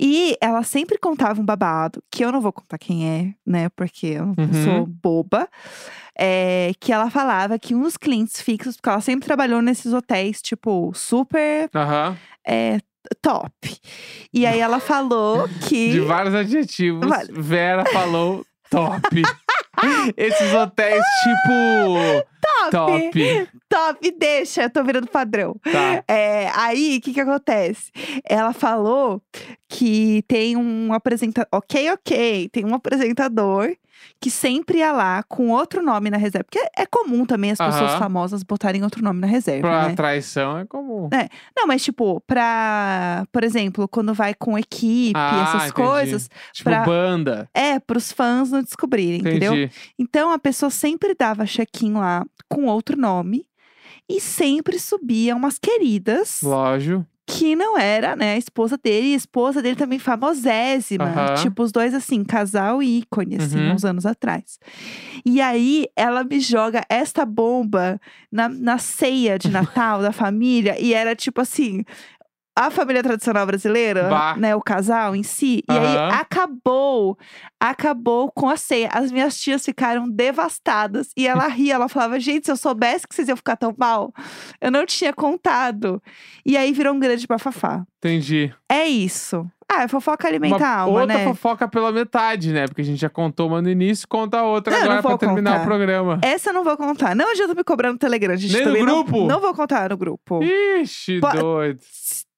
E 0.00 0.38
ela 0.40 0.62
sempre 0.62 0.96
contava 0.96 1.38
um 1.42 1.44
babado, 1.44 2.02
que 2.10 2.24
eu 2.24 2.32
não 2.32 2.40
vou 2.40 2.50
contar 2.50 2.78
quem 2.78 3.06
é, 3.06 3.34
né? 3.46 3.68
Porque 3.76 4.06
eu 4.06 4.24
Uhum. 4.38 4.64
sou 4.64 4.86
boba. 4.86 5.46
É, 6.18 6.72
que 6.80 6.90
ela 6.90 7.10
falava 7.10 7.58
que 7.58 7.74
dos 7.74 7.98
clientes 7.98 8.40
fixos, 8.40 8.76
porque 8.76 8.88
ela 8.88 9.02
sempre 9.02 9.26
trabalhou 9.26 9.60
nesses 9.60 9.92
hotéis, 9.92 10.40
tipo, 10.40 10.92
super 10.94 11.68
é, 12.46 12.78
top. 13.20 13.52
E 14.32 14.46
aí 14.46 14.60
ela 14.60 14.80
falou 14.80 15.46
que. 15.68 15.90
De 15.92 16.00
vários 16.00 16.34
adjetivos. 16.34 17.04
Vera 17.30 17.84
falou 17.92 18.46
top. 18.70 19.22
Esses 20.16 20.52
hotéis 20.52 21.04
tipo. 21.22 22.26
Top! 22.40 22.70
Top. 22.70 23.48
Top, 23.68 24.10
deixa, 24.18 24.64
eu 24.64 24.70
tô 24.70 24.84
virando 24.84 25.08
padrão. 25.08 25.56
Tá. 25.64 26.04
É, 26.06 26.48
aí, 26.54 26.98
o 26.98 27.00
que 27.00 27.12
que 27.12 27.20
acontece? 27.20 27.90
Ela 28.24 28.52
falou 28.52 29.20
que 29.68 30.22
tem 30.28 30.56
um 30.56 30.92
apresentador. 30.92 31.48
Ok, 31.52 31.90
ok. 31.90 32.48
Tem 32.50 32.64
um 32.64 32.74
apresentador 32.74 33.74
que 34.20 34.30
sempre 34.30 34.78
ia 34.78 34.92
lá 34.92 35.22
com 35.24 35.50
outro 35.50 35.82
nome 35.82 36.10
na 36.10 36.16
reserva. 36.16 36.44
Porque 36.44 36.66
é 36.76 36.86
comum 36.86 37.24
também 37.26 37.50
as 37.50 37.58
pessoas 37.58 37.90
Aham. 37.92 37.98
famosas 37.98 38.42
botarem 38.42 38.82
outro 38.82 39.02
nome 39.02 39.20
na 39.20 39.26
reserva. 39.26 39.62
Pra 39.68 39.88
né? 39.88 39.94
traição 39.94 40.58
é 40.58 40.64
comum. 40.64 41.08
Não, 41.56 41.66
mas 41.66 41.82
tipo, 41.84 42.20
pra. 42.26 43.24
Por 43.32 43.44
exemplo, 43.44 43.86
quando 43.88 44.14
vai 44.14 44.34
com 44.34 44.58
equipe, 44.58 45.12
Ah, 45.18 45.42
essas 45.42 45.70
entendi. 45.70 45.72
coisas. 45.74 46.30
Tipo 46.52 46.70
pra- 46.70 46.84
banda. 46.84 47.48
É, 47.54 47.78
pros 47.78 48.10
fãs 48.12 48.50
não 48.50 48.62
descobrirem, 48.62 49.20
entendeu? 49.20 49.54
Entendi. 49.54 49.72
Então 49.98 50.30
a 50.32 50.38
pessoa 50.38 50.70
sempre 50.70 51.14
dava 51.18 51.44
check-in 51.46 51.94
lá 51.94 52.24
com 52.48 52.66
outro 52.66 52.96
nome. 52.98 53.46
E 54.08 54.20
sempre 54.20 54.78
subia 54.78 55.34
umas 55.34 55.58
queridas 55.58 56.40
Lógico. 56.42 57.06
Que 57.36 57.56
não 57.56 57.76
era, 57.78 58.14
né, 58.14 58.34
a 58.34 58.36
esposa 58.38 58.78
dele. 58.82 59.08
E 59.08 59.14
a 59.14 59.16
esposa 59.16 59.60
dele 59.62 59.76
também 59.76 59.98
famosésima. 59.98 61.06
Tipo, 61.42 61.62
os 61.62 61.72
dois, 61.72 61.92
assim, 61.94 62.22
casal 62.24 62.82
e 62.82 62.98
ícone, 62.98 63.36
assim, 63.36 63.58
Uhum. 63.58 63.72
uns 63.72 63.84
anos 63.84 64.06
atrás. 64.06 64.58
E 65.24 65.40
aí, 65.40 65.86
ela 65.96 66.22
me 66.24 66.38
joga 66.40 66.82
esta 66.88 67.24
bomba 67.24 68.00
na, 68.30 68.48
na 68.48 68.78
ceia 68.78 69.38
de 69.38 69.48
Natal 69.50 70.00
da 70.02 70.12
família. 70.12 70.76
E 70.80 70.94
era 70.94 71.14
tipo 71.16 71.40
assim. 71.40 71.84
A 72.56 72.70
família 72.70 73.02
tradicional 73.02 73.44
brasileira, 73.46 74.04
Bah. 74.08 74.36
né, 74.36 74.54
o 74.54 74.60
casal 74.62 75.16
em 75.16 75.24
si, 75.24 75.62
e 75.68 75.72
aí 75.72 75.96
acabou, 76.12 77.18
acabou 77.58 78.30
com 78.30 78.48
a 78.48 78.56
ceia. 78.56 78.88
As 78.92 79.10
minhas 79.10 79.36
tias 79.40 79.64
ficaram 79.64 80.08
devastadas 80.08 81.08
e 81.16 81.26
ela 81.26 81.48
ria, 81.48 81.74
ela 81.74 81.88
falava: 81.88 82.20
"Gente, 82.20 82.46
se 82.46 82.52
eu 82.52 82.56
soubesse 82.56 83.08
que 83.08 83.14
vocês 83.14 83.26
iam 83.28 83.36
ficar 83.36 83.56
tão 83.56 83.74
mal, 83.76 84.12
eu 84.60 84.70
não 84.70 84.86
tinha 84.86 85.12
contado". 85.12 86.00
E 86.46 86.56
aí 86.56 86.72
virou 86.72 86.94
um 86.94 86.98
grande 87.00 87.26
bafafá. 87.26 87.84
Entendi. 87.98 88.52
É 88.70 88.84
isso. 88.86 89.44
Ah, 89.68 89.82
é 89.84 89.88
fofoca 89.88 90.28
alimenta 90.28 90.56
Uma 90.58 90.66
a 90.66 90.78
alma, 90.80 91.00
outra 91.00 91.16
né? 91.18 91.24
fofoca 91.24 91.66
pela 91.66 91.90
metade, 91.90 92.52
né? 92.52 92.68
Porque 92.68 92.82
a 92.82 92.84
gente 92.84 93.00
já 93.00 93.08
contou 93.08 93.48
uma 93.48 93.62
no 93.62 93.68
início, 93.70 94.06
conta 94.06 94.38
a 94.38 94.42
outra 94.44 94.72
Não, 94.74 94.78
agora 94.82 94.94
não 94.96 95.02
pra 95.02 95.18
terminar 95.18 95.50
contar. 95.52 95.62
o 95.62 95.66
programa. 95.66 96.18
Essa 96.22 96.50
eu 96.50 96.54
não 96.54 96.62
vou 96.62 96.76
contar. 96.76 97.16
Não 97.16 97.30
adianta 97.32 97.54
me 97.54 97.64
cobrar 97.64 97.90
no 97.90 97.98
Telegram, 97.98 98.36
gente. 98.36 98.52
Nem 98.52 98.60
no 98.62 98.68
também 98.68 98.84
não- 98.84 99.02
grupo? 99.02 99.26
Não, 99.26 99.40
vou 99.40 99.54
contar 99.54 99.88
no 99.88 99.96
grupo. 99.96 100.40
Ixi, 100.44 101.18
Po- 101.18 101.30
doido. 101.32 101.80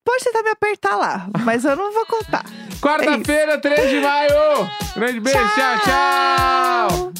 Pode 0.06 0.22
tentar 0.22 0.42
me 0.44 0.50
apertar 0.50 0.94
lá, 0.94 1.26
mas 1.40 1.64
eu 1.64 1.74
não 1.74 1.92
vou 1.92 2.06
contar. 2.06 2.44
Quarta-feira, 2.80 3.58
3 3.60 3.90
de 3.90 4.00
maio. 4.00 4.70
Grande 4.94 5.18
beijo, 5.18 5.38
tchau. 5.56 5.80
tchau. 5.84 7.12